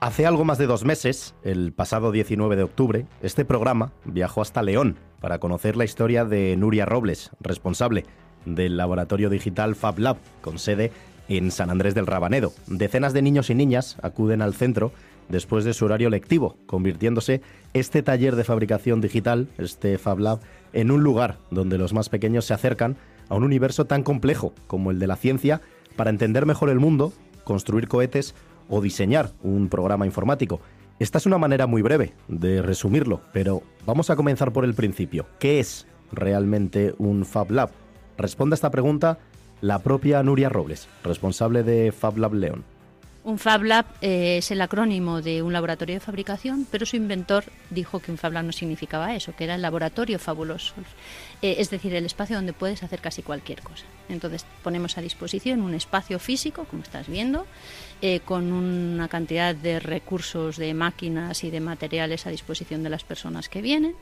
[0.00, 4.62] Hace algo más de dos meses, el pasado 19 de octubre, este programa viajó hasta
[4.62, 8.04] León para conocer la historia de Nuria Robles, responsable
[8.44, 10.92] del laboratorio digital FabLab, con sede
[11.28, 12.52] en San Andrés del Rabanedo.
[12.68, 14.92] Decenas de niños y niñas acuden al centro
[15.28, 17.42] después de su horario lectivo, convirtiéndose
[17.74, 20.38] este taller de fabricación digital, este FabLab,
[20.74, 22.96] en un lugar donde los más pequeños se acercan
[23.28, 25.60] a un universo tan complejo como el de la ciencia
[25.96, 28.36] para entender mejor el mundo, construir cohetes
[28.68, 30.60] o diseñar un programa informático.
[30.98, 35.26] Esta es una manera muy breve de resumirlo, pero vamos a comenzar por el principio.
[35.38, 37.70] ¿Qué es realmente un Fab Lab?
[38.16, 39.18] Responde a esta pregunta
[39.60, 42.64] la propia Nuria Robles, responsable de Fab Lab León.
[43.28, 47.44] Un Fab Lab eh, es el acrónimo de un laboratorio de fabricación, pero su inventor
[47.68, 50.72] dijo que un Fab Lab no significaba eso, que era el laboratorio fabuloso.
[51.42, 53.84] Eh, es decir, el espacio donde puedes hacer casi cualquier cosa.
[54.08, 57.44] Entonces ponemos a disposición un espacio físico, como estás viendo,
[58.00, 63.04] eh, con una cantidad de recursos, de máquinas y de materiales a disposición de las
[63.04, 63.94] personas que vienen.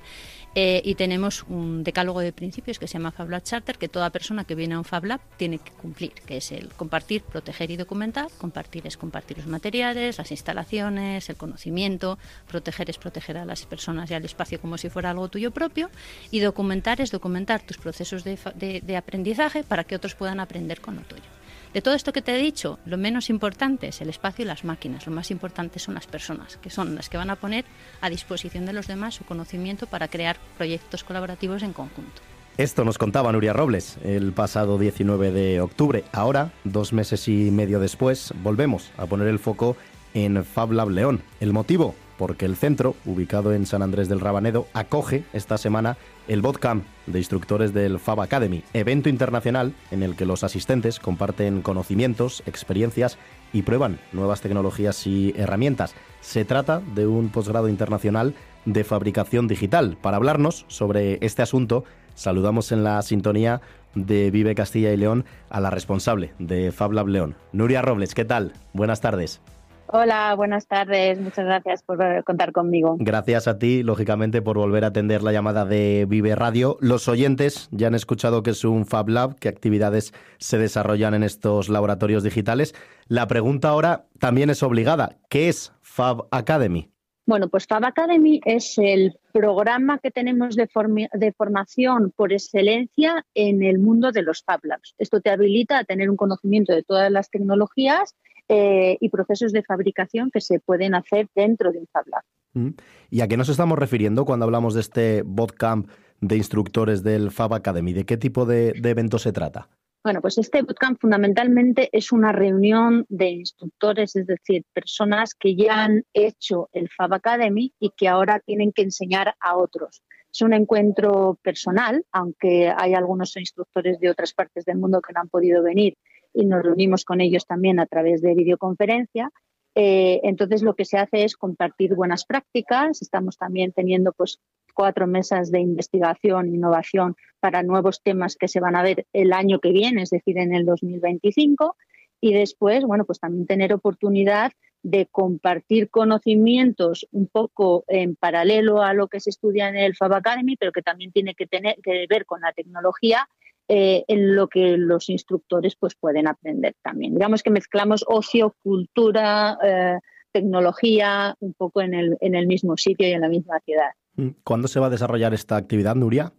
[0.59, 4.45] Eh, y tenemos un decálogo de principios que se llama FabLab Charter, que toda persona
[4.45, 8.29] que viene a un FabLab tiene que cumplir, que es el compartir, proteger y documentar.
[8.39, 12.19] Compartir es compartir los materiales, las instalaciones, el conocimiento.
[12.49, 15.91] Proteger es proteger a las personas y al espacio como si fuera algo tuyo propio.
[16.31, 21.03] Y documentar es documentar tus procesos de aprendizaje para que otros puedan aprender con lo
[21.03, 21.36] tuyo.
[21.77, 24.65] De todo esto que te he dicho, lo menos importante es el espacio y las
[24.65, 27.67] máquinas, lo más importante son las personas, que son las que van a poner
[28.01, 32.23] a disposición de los demás su conocimiento para crear proyectos colaborativos en conjunto.
[32.57, 36.05] Esto nos contaba Nuria Robles el pasado 19 de octubre.
[36.13, 39.77] Ahora, dos meses y medio después, volvemos a poner el foco
[40.15, 41.21] en Fab Lab León.
[41.41, 45.97] El motivo, porque el centro, ubicado en San Andrés del Rabanedo, acoge esta semana
[46.29, 51.63] el Botcamp de instructores del Fab Academy, evento internacional en el que los asistentes comparten
[51.63, 53.19] conocimientos, experiencias
[53.53, 55.95] y prueban nuevas tecnologías y herramientas.
[56.21, 59.97] Se trata de un posgrado internacional de fabricación digital.
[60.01, 63.61] Para hablarnos sobre este asunto, saludamos en la sintonía
[63.95, 68.15] de Vive Castilla y León a la responsable de Fab Lab León, Nuria Robles.
[68.15, 68.53] ¿Qué tal?
[68.73, 69.41] Buenas tardes.
[69.89, 71.21] Hola, buenas tardes.
[71.21, 72.97] Muchas gracias por contar conmigo.
[72.99, 76.77] Gracias a ti, lógicamente, por volver a atender la llamada de Vive Radio.
[76.81, 81.23] Los oyentes ya han escuchado que es un Fab Lab, qué actividades se desarrollan en
[81.23, 82.75] estos laboratorios digitales.
[83.07, 85.19] La pregunta ahora también es obligada.
[85.29, 86.91] ¿Qué es Fab Academy?
[87.25, 90.69] Bueno, pues Fab Academy es el programa que tenemos de,
[91.13, 94.95] de, formación por excelencia en el mundo de los Fab Labs.
[94.99, 98.15] Esto te habilita a tener un conocimiento de todas las tecnologías
[98.49, 102.23] eh, y procesos de fabricación que se pueden hacer dentro de un Fab Lab.
[102.55, 102.71] Mm.
[103.11, 105.89] ¿Y a qué nos estamos refiriendo cuando hablamos de este bootcamp
[106.21, 107.93] de instructores del Fab Academy?
[107.93, 109.69] ¿De qué tipo de, de evento se trata?
[110.07, 115.83] Bueno, pues este bootcamp fundamentalmente es una reunión de instructores, es decir, personas que ya
[115.83, 120.05] han hecho el Fab Academy y que ahora tienen que enseñar a otros.
[120.33, 125.23] Es un encuentro personal, aunque hay algunos instructores de otras partes del mundo que no
[125.23, 125.97] han podido venir
[126.37, 129.31] y nos reunimos con ellos también a través de videoconferencia.
[129.75, 133.01] Eh, entonces lo que se hace es compartir buenas prácticas.
[133.01, 134.39] Estamos también teniendo pues
[134.75, 139.33] cuatro mesas de investigación e innovación para nuevos temas que se van a ver el
[139.33, 141.75] año que viene, es decir, en el 2025.
[142.21, 148.95] Y después, bueno, pues también tener oportunidad de compartir conocimientos un poco en paralelo a
[148.95, 152.07] lo que se estudia en el Fab Academy, pero que también tiene que tener que
[152.09, 153.27] ver con la tecnología
[153.69, 157.15] eh, en lo que los instructores pues, pueden aprender también.
[157.15, 159.99] Digamos que mezclamos ocio, cultura, eh,
[160.33, 163.91] tecnología, un poco en el, en el mismo sitio y en la misma ciudad.
[164.15, 164.29] Mm.
[164.45, 166.33] ¿Cuándo se va a desarrollar esta actividad, Nuria?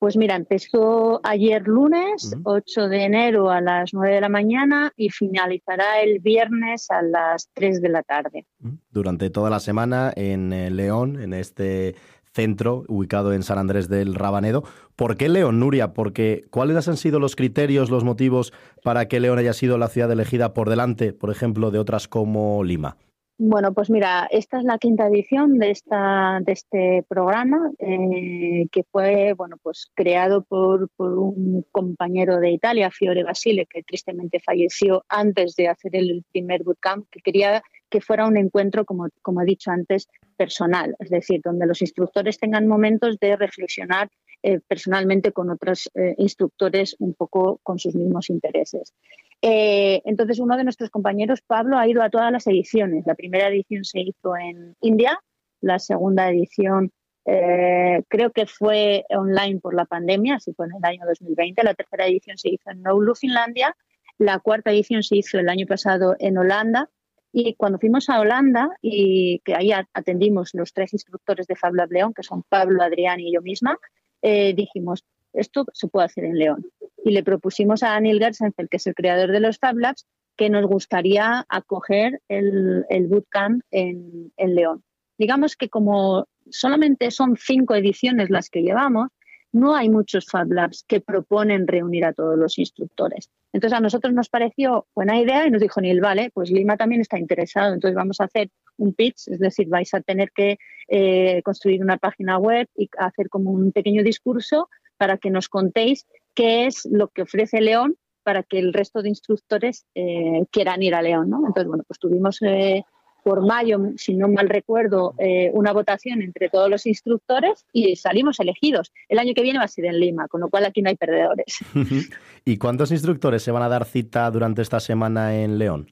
[0.00, 5.10] Pues mira, empezó ayer lunes, 8 de enero a las 9 de la mañana y
[5.10, 8.46] finalizará el viernes a las 3 de la tarde.
[8.88, 11.96] Durante toda la semana en eh, León, en este
[12.32, 14.64] centro ubicado en San Andrés del Rabanedo.
[14.96, 15.92] ¿Por qué León, Nuria?
[15.92, 20.10] Porque ¿cuáles han sido los criterios, los motivos para que León haya sido la ciudad
[20.12, 22.96] elegida por delante, por ejemplo, de otras como Lima?
[23.42, 28.82] Bueno, pues mira, esta es la quinta edición de esta de este programa eh, que
[28.82, 35.06] fue bueno pues creado por, por, un compañero de Italia, Fiore Basile, que tristemente falleció
[35.08, 39.44] antes de hacer el primer bootcamp, que quería que fuera un encuentro, como, como he
[39.44, 44.08] dicho antes, personal, es decir, donde los instructores tengan momentos de reflexionar
[44.42, 48.94] eh, personalmente con otros eh, instructores un poco con sus mismos intereses.
[49.42, 53.04] Eh, entonces, uno de nuestros compañeros, Pablo, ha ido a todas las ediciones.
[53.06, 55.18] La primera edición se hizo en India,
[55.60, 56.90] la segunda edición
[57.22, 62.06] creo que fue online por la pandemia, así fue en el año 2020, la tercera
[62.06, 63.76] edición se hizo en Noulu, Finlandia,
[64.18, 66.90] la cuarta edición se hizo el año pasado en Holanda
[67.32, 71.90] y cuando fuimos a Holanda, y que ahí atendimos los tres instructores de Fab Lab
[71.92, 73.78] León, que son Pablo, Adrián y yo misma,
[74.22, 76.66] eh, dijimos, esto se puede hacer en León.
[77.04, 80.50] Y le propusimos a Anil Gersenfeld, que es el creador de los Fab Labs, que
[80.50, 84.82] nos gustaría acoger el, el bootcamp en León.
[85.18, 89.08] Digamos que como solamente son cinco ediciones las que llevamos,
[89.52, 93.30] no hay muchos Fab Labs que proponen reunir a todos los instructores.
[93.52, 97.00] Entonces a nosotros nos pareció buena idea y nos dijo Neil, vale, pues Lima también
[97.00, 100.58] está interesado, entonces vamos a hacer un pitch, es decir, vais a tener que
[100.88, 106.06] eh, construir una página web y hacer como un pequeño discurso para que nos contéis
[106.34, 110.94] qué es lo que ofrece León para que el resto de instructores eh, quieran ir
[110.94, 111.30] a León.
[111.30, 111.38] ¿no?
[111.38, 112.84] Entonces, bueno, pues tuvimos eh,
[113.22, 118.40] por mayo, si no mal recuerdo, eh, una votación entre todos los instructores y salimos
[118.40, 118.92] elegidos.
[119.08, 120.96] El año que viene va a ser en Lima, con lo cual aquí no hay
[120.96, 121.58] perdedores.
[122.44, 125.90] ¿Y cuántos instructores se van a dar cita durante esta semana en León?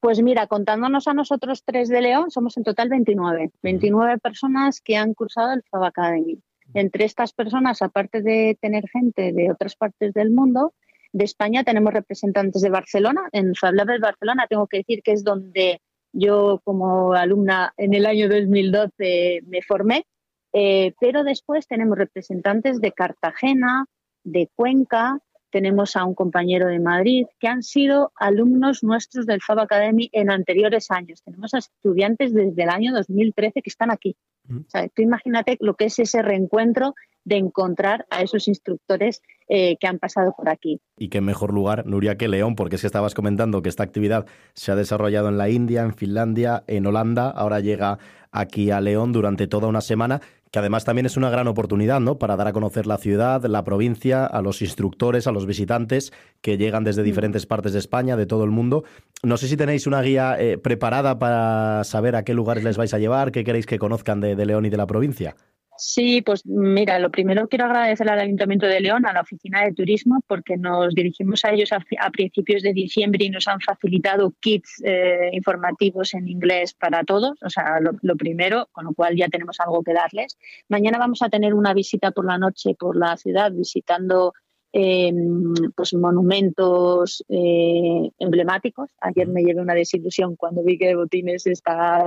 [0.00, 3.52] Pues mira, contándonos a nosotros tres de León, somos en total 29.
[3.62, 6.38] 29 personas que han cursado el FAB Academy.
[6.74, 10.74] Entre estas personas, aparte de tener gente de otras partes del mundo,
[11.14, 13.28] de España tenemos representantes de Barcelona.
[13.32, 15.80] En Fab Lab de Barcelona tengo que decir que es donde
[16.14, 20.06] yo como alumna en el año 2012 me formé,
[20.52, 23.86] eh, pero después tenemos representantes de Cartagena,
[24.22, 25.18] de Cuenca,
[25.50, 30.30] tenemos a un compañero de Madrid que han sido alumnos nuestros del FAB Academy en
[30.30, 31.22] anteriores años.
[31.22, 34.16] Tenemos a estudiantes desde el año 2013 que están aquí.
[34.50, 39.76] O sea, tú imagínate lo que es ese reencuentro de encontrar a esos instructores eh,
[39.78, 40.80] que han pasado por aquí.
[40.98, 44.26] Y qué mejor lugar, Nuria, que León, porque es que estabas comentando que esta actividad
[44.52, 47.98] se ha desarrollado en la India, en Finlandia, en Holanda, ahora llega
[48.30, 50.20] aquí a León durante toda una semana
[50.54, 52.16] que además también es una gran oportunidad, ¿no?
[52.16, 56.56] Para dar a conocer la ciudad, la provincia, a los instructores, a los visitantes que
[56.56, 57.06] llegan desde mm.
[57.06, 58.84] diferentes partes de España, de todo el mundo.
[59.24, 62.94] No sé si tenéis una guía eh, preparada para saber a qué lugares les vais
[62.94, 65.34] a llevar, qué queréis que conozcan de León y de la provincia.
[65.76, 69.72] Sí, pues mira, lo primero quiero agradecer al Ayuntamiento de León, a la Oficina de
[69.72, 74.80] Turismo, porque nos dirigimos a ellos a, principios de diciembre y nos han facilitado kits
[74.84, 79.58] eh, informativos en inglés para todos, o sea, lo, primero, con lo cual ya tenemos
[79.58, 80.38] algo que darles.
[80.68, 84.32] Mañana vamos a tener una visita por la noche por la ciudad visitando
[84.76, 88.90] Em, pues monumentos eh, emblemáticos.
[89.00, 92.04] Ayer me llevé una desilusión cuando vi que Botines está,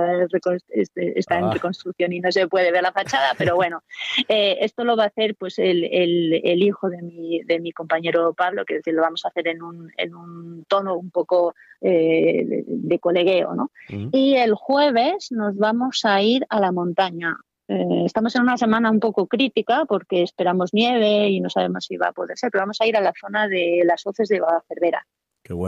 [0.68, 1.50] este, está en ah.
[1.54, 3.82] reconstrucción y no se puede ver la fachada, pero bueno,
[4.28, 8.34] eh, esto lo va a hacer pues el, el, hijo de mi, de mi compañero
[8.34, 12.64] Pablo, que decir, lo vamos a hacer en un, en un tono un poco eh,
[12.66, 13.54] de, colegueo.
[13.54, 13.70] ¿no?
[14.12, 17.38] Y el jueves nos vamos a ir a la montaña,
[17.68, 21.96] eh, estamos en una semana un poco crítica porque esperamos nieve y no sabemos si
[21.96, 24.40] va a poder ser, pero vamos a ir a la zona de las hoces de
[24.66, 25.06] Cervera.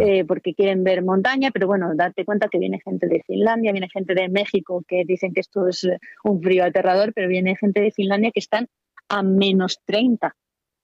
[0.03, 3.89] Eh, porque quieren ver montaña, pero bueno, date cuenta que viene gente de Finlandia, viene
[3.89, 5.89] gente de México que dicen que esto es
[6.23, 8.67] un frío aterrador, pero viene gente de Finlandia que están
[9.09, 10.35] a menos 30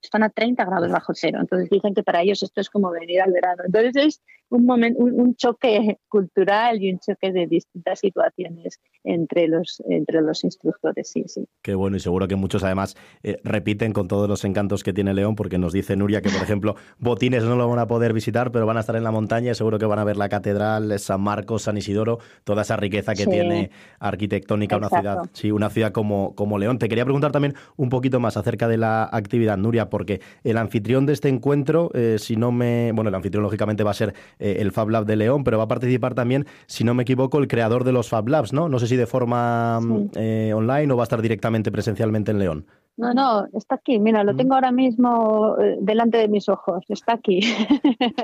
[0.03, 1.39] están a 30 grados bajo cero.
[1.41, 3.63] Entonces dicen que para ellos esto es como venir al verano.
[3.67, 9.83] Entonces es un, momento, un, choque cultural y un choque de distintas situaciones entre los,
[9.89, 11.11] entre los instructores.
[11.11, 11.47] Sí, sí.
[11.63, 15.15] Qué bueno y seguro que muchos además eh, repiten con todos los encantos que tiene
[15.15, 18.53] León porque nos dice Nuria que, por ejemplo, Botines no lo van a poder visitar,
[18.53, 20.99] pero van a estar en la montaña y seguro que van a ver la catedral,
[20.99, 25.93] San Marcos, San Isidoro, toda esa riqueza que tiene arquitectónica una ciudad, sí, una ciudad
[25.93, 26.79] como, como León.
[26.79, 31.07] Te quería preguntar también un poquito más acerca de la actividad, Nuria, porque el anfitrión
[31.07, 32.93] de este encuentro, eh, si no me.
[32.93, 35.65] Bueno, el anfitrión lógicamente va a ser eh, el Fab Lab de León, pero va
[35.65, 38.69] a participar también, si no me equivoco, el creador de los Fab Labs, ¿no?
[38.69, 42.39] No sé si de forma mm, eh, online o va a estar directamente presencialmente en
[42.39, 42.67] León.
[42.97, 43.99] No, no, está aquí.
[43.99, 46.83] Mira, lo tengo ahora mismo eh, delante de mis ojos.
[46.89, 47.41] Está aquí.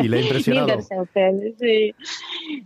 [0.01, 0.81] Y le ha impresionado.
[1.59, 1.95] sí.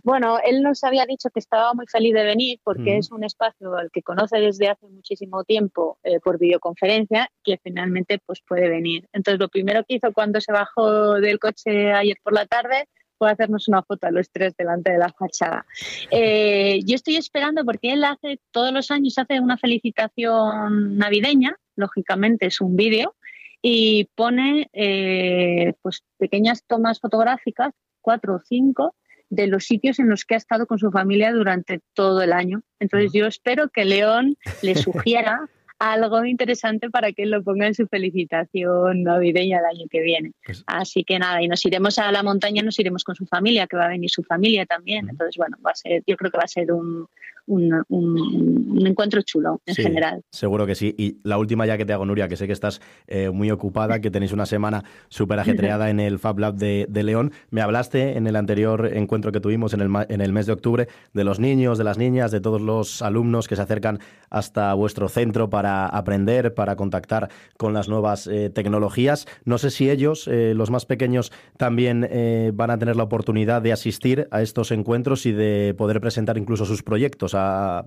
[0.03, 2.99] Bueno, él nos había dicho que estaba muy feliz de venir porque mm.
[2.99, 8.19] es un espacio al que conoce desde hace muchísimo tiempo eh, por videoconferencia que finalmente
[8.25, 9.07] pues puede venir.
[9.11, 12.87] Entonces, lo primero que hizo cuando se bajó del coche ayer por la tarde
[13.17, 15.65] fue hacernos una foto a los tres delante de la fachada.
[16.11, 22.47] Eh, yo estoy esperando porque él hace todos los años hace una felicitación navideña lógicamente
[22.47, 23.15] es un vídeo,
[23.61, 28.95] y pone eh, pues pequeñas tomas fotográficas, cuatro o cinco,
[29.29, 32.61] de los sitios en los que ha estado con su familia durante todo el año.
[32.79, 35.49] Entonces yo espero que León le sugiera
[35.79, 40.31] algo interesante para que lo ponga en su felicitación navideña el año que viene.
[40.45, 43.67] Pues Así que nada, y nos iremos a la montaña, nos iremos con su familia,
[43.67, 45.09] que va a venir su familia también.
[45.09, 47.07] Entonces, bueno, va a ser, yo creo que va a ser un,
[47.47, 50.23] un, encuentro chulo en general.
[50.31, 50.93] Seguro que sí.
[50.97, 53.99] Y la última ya que te hago, Nuria, que sé que estás eh, muy ocupada,
[53.99, 57.31] que tenéis una semana súper ajetreada en el Fab Lab de, León.
[57.49, 60.87] Me hablaste en el anterior encuentro que tuvimos en el, en el mes de octubre
[61.13, 63.99] de los niños, de las niñas, de todos los alumnos que se acercan
[64.29, 69.27] hasta vuestro centro para aprender, para contactar con las nuevas eh, tecnologías.
[69.45, 72.07] No sé si ellos, eh, los más pequeños, también
[72.53, 76.65] van a tener la oportunidad de asistir a estos encuentros y de poder presentar incluso
[76.65, 77.35] sus proyectos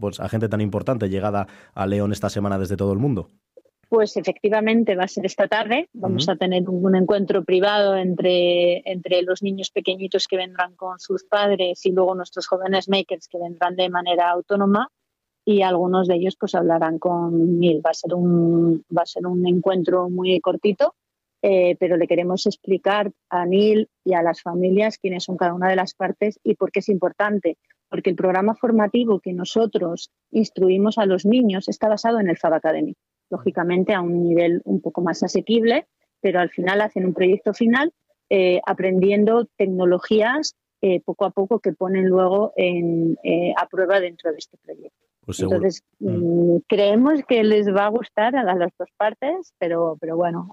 [0.00, 3.28] pues, a, gente tan importante llegada a León esta semana desde todo el mundo?
[3.88, 5.88] Pues efectivamente va a ser esta tarde.
[5.92, 11.24] Vamos a tener un, encuentro privado entre, entre los niños pequeñitos que vendrán con sus
[11.24, 14.90] padres y luego nuestros jóvenes makers que vendrán de manera autónoma
[15.50, 17.82] y algunos de ellos pues hablarán con Neil.
[17.84, 20.94] Va a ser un, va a ser un encuentro muy cortito,
[21.42, 25.68] eh, pero le queremos explicar a Neil y a las familias quiénes son cada una
[25.68, 30.96] de las partes y por qué es importante porque el programa formativo que nosotros instruimos
[30.98, 32.94] a los niños está basado en el Fab Academy,
[33.28, 35.88] lógicamente a un nivel un poco más asequible,
[36.20, 37.92] pero al final hacen un proyecto final
[38.28, 43.18] eh, aprendiendo tecnologías eh, poco a poco que ponen luego en,
[43.56, 45.09] a prueba dentro de este proyecto.
[45.30, 46.56] Pues Entonces, mm.
[46.56, 50.50] Mm, creemos que les va a gustar a las dos partes, pero, pero bueno,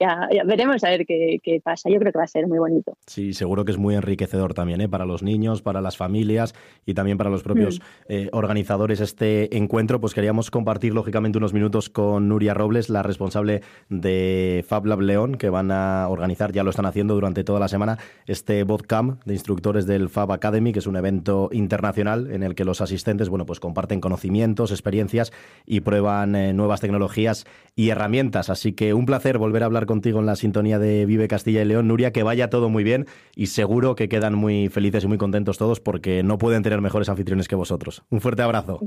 [0.00, 1.90] ya, veremos a ver qué, qué, pasa.
[1.90, 2.96] Yo creo que va a ser muy bonito.
[3.06, 4.88] Sí, seguro que es muy enriquecedor también ¿eh?
[4.88, 6.54] para los niños, para las familias
[6.86, 7.82] y también para los propios mm.
[8.08, 10.00] eh, organizadores este encuentro.
[10.00, 15.34] Pues queríamos compartir lógicamente unos minutos con Nuria Robles, la responsable de Fab Lab León,
[15.34, 19.34] que van a organizar, ya lo están haciendo durante toda la semana, este Bodcamp de
[19.34, 23.44] instructores del Fab Academy, que es un evento internacional en el que los asistentes bueno,
[23.44, 25.30] pues comparten conocimientos, experiencias
[25.66, 27.44] y prueban eh, nuevas tecnologías
[27.76, 28.48] y herramientas.
[28.48, 31.64] Así que un placer volver a hablar contigo en la sintonía de Vive Castilla y
[31.64, 31.88] León.
[31.88, 35.58] Nuria, que vaya todo muy bien y seguro que quedan muy felices y muy contentos
[35.58, 38.04] todos porque no pueden tener mejores anfitriones que vosotros.
[38.08, 38.78] Un fuerte abrazo.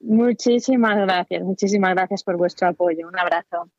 [0.00, 3.06] Muchísimas gracias, muchísimas gracias por vuestro apoyo.
[3.06, 3.70] Un abrazo.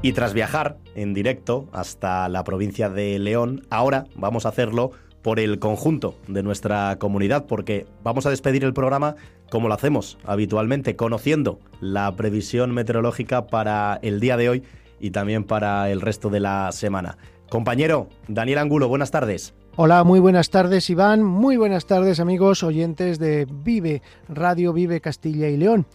[0.00, 4.92] Y tras viajar en directo hasta la provincia de León, ahora vamos a hacerlo
[5.22, 9.16] por el conjunto de nuestra comunidad, porque vamos a despedir el programa
[9.50, 14.62] como lo hacemos habitualmente, conociendo la previsión meteorológica para el día de hoy
[15.00, 17.16] y también para el resto de la semana.
[17.48, 19.54] Compañero Daniel Angulo, buenas tardes.
[19.76, 25.48] Hola, muy buenas tardes Iván, muy buenas tardes amigos oyentes de Vive, Radio Vive Castilla
[25.48, 25.86] y León.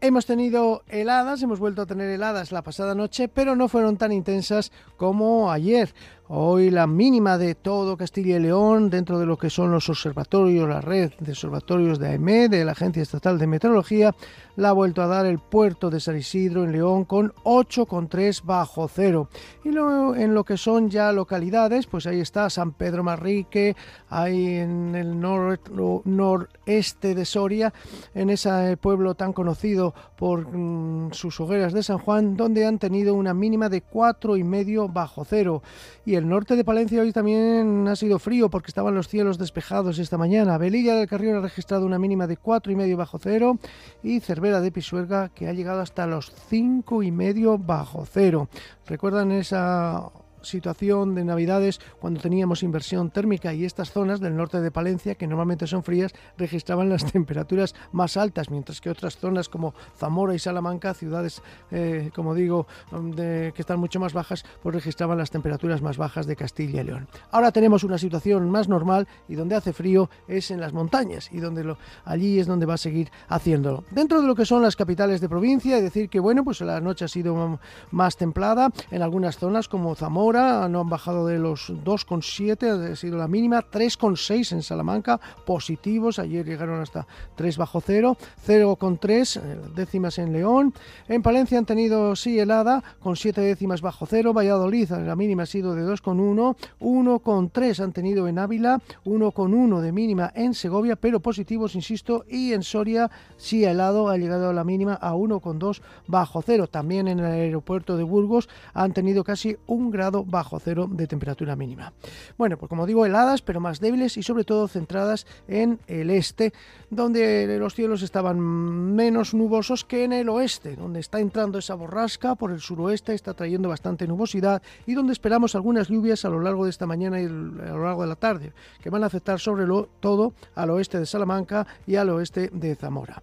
[0.00, 4.10] Hemos tenido heladas, hemos vuelto a tener heladas la pasada noche, pero no fueron tan
[4.10, 5.94] intensas como ayer.
[6.34, 10.66] Hoy la mínima de todo Castilla y León, dentro de lo que son los observatorios,
[10.66, 14.14] la red de observatorios de AEME, de la Agencia Estatal de Meteorología,
[14.56, 18.88] la ha vuelto a dar el puerto de San Isidro en León con 8,3 bajo
[18.88, 19.28] cero.
[19.62, 23.76] Y luego en lo que son ya localidades, pues ahí está San Pedro Marrique,
[24.08, 27.74] ahí en el noreste de Soria,
[28.14, 33.14] en ese pueblo tan conocido por mm, sus hogueras de San Juan, donde han tenido
[33.14, 35.62] una mínima de cuatro y medio bajo cero.
[36.06, 39.98] Y el norte de Palencia hoy también ha sido frío porque estaban los cielos despejados
[39.98, 40.58] esta mañana.
[40.58, 43.58] Velilla del Carrión ha registrado una mínima de cuatro y medio bajo cero
[44.02, 48.48] y Cervera de Pisuerga que ha llegado hasta los cinco y medio bajo cero.
[48.86, 50.10] ¿Recuerdan esa
[50.42, 55.26] situación de Navidades cuando teníamos inversión térmica y estas zonas del norte de Palencia, que
[55.26, 60.38] normalmente son frías, registraban las temperaturas más altas, mientras que otras zonas como Zamora y
[60.38, 65.82] Salamanca, ciudades, eh, como digo, de, que están mucho más bajas, pues registraban las temperaturas
[65.82, 67.08] más bajas de Castilla y León.
[67.30, 71.40] Ahora tenemos una situación más normal y donde hace frío es en las montañas y
[71.40, 73.84] donde lo, allí es donde va a seguir haciéndolo.
[73.90, 76.80] Dentro de lo que son las capitales de provincia, es decir que bueno, pues la
[76.80, 77.58] noche ha sido
[77.90, 83.18] más templada en algunas zonas como Zamora, no han bajado de los 2,7, ha sido
[83.18, 87.06] la mínima, 3,6 en Salamanca, positivos, ayer llegaron hasta
[87.36, 88.16] 3 bajo cero,
[88.46, 90.72] 0,3 eh, décimas en León,
[91.08, 95.46] en Palencia han tenido sí helada, con 7 décimas bajo cero, Valladolid la mínima ha
[95.46, 101.74] sido de 2,1, 1,3 han tenido en Ávila, 1,1 de mínima en Segovia, pero positivos,
[101.74, 106.66] insisto, y en Soria sí helado, ha llegado a la mínima a 1,2 bajo cero,
[106.66, 111.56] también en el aeropuerto de Burgos han tenido casi un grado bajo cero de temperatura
[111.56, 111.92] mínima.
[112.36, 116.52] Bueno, pues como digo, heladas, pero más débiles y sobre todo centradas en el este,
[116.90, 122.34] donde los cielos estaban menos nubosos que en el oeste, donde está entrando esa borrasca
[122.34, 126.64] por el suroeste, está trayendo bastante nubosidad y donde esperamos algunas lluvias a lo largo
[126.64, 128.52] de esta mañana y a lo largo de la tarde,
[128.82, 129.66] que van a afectar sobre
[130.00, 133.22] todo al oeste de Salamanca y al oeste de Zamora.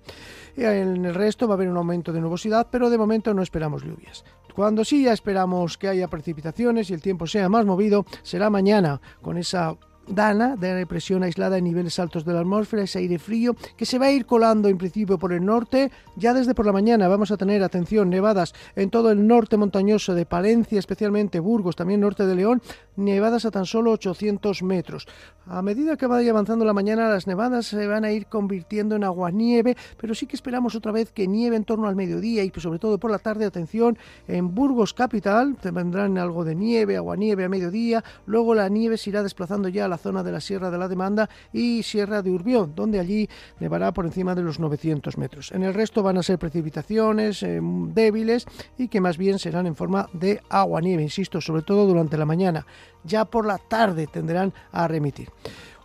[0.55, 3.83] En el resto va a haber un aumento de nubosidad, pero de momento no esperamos
[3.83, 4.23] lluvias.
[4.59, 8.99] Cuando sí ya esperamos que haya precipitaciones y el tiempo sea más movido, será mañana
[9.21, 9.77] con esa
[10.09, 13.99] dana de depresión aislada en niveles altos de la atmósfera, ese aire frío que se
[13.99, 15.91] va a ir colando en principio por el norte.
[16.15, 20.13] Ya desde por la mañana vamos a tener, atención, nevadas en todo el norte montañoso
[20.13, 22.61] de Palencia, especialmente Burgos, también norte de León,
[22.95, 25.07] nevadas a tan solo 800 metros.
[25.45, 29.03] A medida que vaya avanzando la mañana, las nevadas se van a ir convirtiendo en
[29.03, 32.63] aguanieve, pero sí que esperamos otra vez que nieve en torno al mediodía y pues,
[32.63, 33.97] sobre todo por la tarde, atención,
[34.27, 39.23] en Burgos capital tendrán algo de nieve, aguanieve a mediodía, luego la nieve se irá
[39.23, 42.73] desplazando ya a la zona de la Sierra de la Demanda y Sierra de Urbión,
[42.75, 43.29] donde allí
[43.59, 45.51] nevará por encima de los 900 metros.
[45.51, 48.45] En el resto van a ser precipitaciones eh, débiles
[48.77, 52.65] y que más bien serán en forma de agua-nieve, insisto, sobre todo durante la mañana.
[53.03, 55.29] Ya por la tarde tenderán a remitir.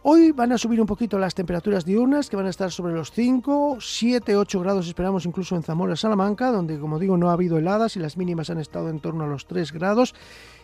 [0.06, 3.10] Hoy van a subir un poquito las temperaturas diurnas, que van a estar sobre los
[3.10, 7.56] 5, 7, 8 grados esperamos incluso en Zamora, Salamanca, donde como digo no ha habido
[7.56, 10.14] heladas y las mínimas han estado en torno a los 3 grados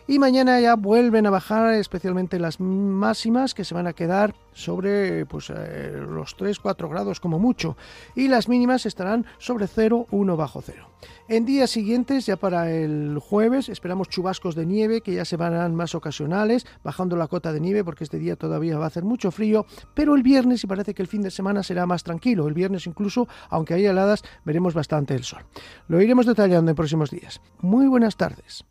[0.07, 5.25] Y mañana ya vuelven a bajar especialmente las máximas que se van a quedar sobre
[5.25, 7.77] pues, eh, los 3-4 grados como mucho.
[8.15, 10.87] Y las mínimas estarán sobre 0, 1 bajo 0.
[11.27, 15.73] En días siguientes, ya para el jueves, esperamos chubascos de nieve que ya se van
[15.75, 19.31] más ocasionales, bajando la cota de nieve porque este día todavía va a hacer mucho
[19.31, 22.47] frío, pero el viernes y parece que el fin de semana será más tranquilo.
[22.47, 25.43] El viernes incluso, aunque haya heladas, veremos bastante el sol.
[25.87, 27.41] Lo iremos detallando en próximos días.
[27.61, 28.65] Muy buenas tardes.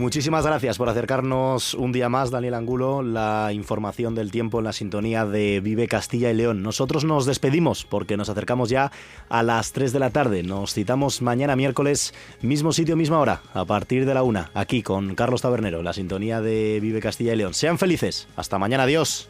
[0.00, 4.72] Muchísimas gracias por acercarnos un día más, Daniel Angulo, la información del tiempo en la
[4.72, 6.62] sintonía de Vive Castilla y León.
[6.62, 8.90] Nosotros nos despedimos porque nos acercamos ya
[9.28, 10.42] a las 3 de la tarde.
[10.42, 15.14] Nos citamos mañana miércoles, mismo sitio, misma hora, a partir de la 1, aquí con
[15.14, 17.52] Carlos Tabernero, la sintonía de Vive Castilla y León.
[17.52, 18.26] Sean felices.
[18.36, 19.28] Hasta mañana, adiós.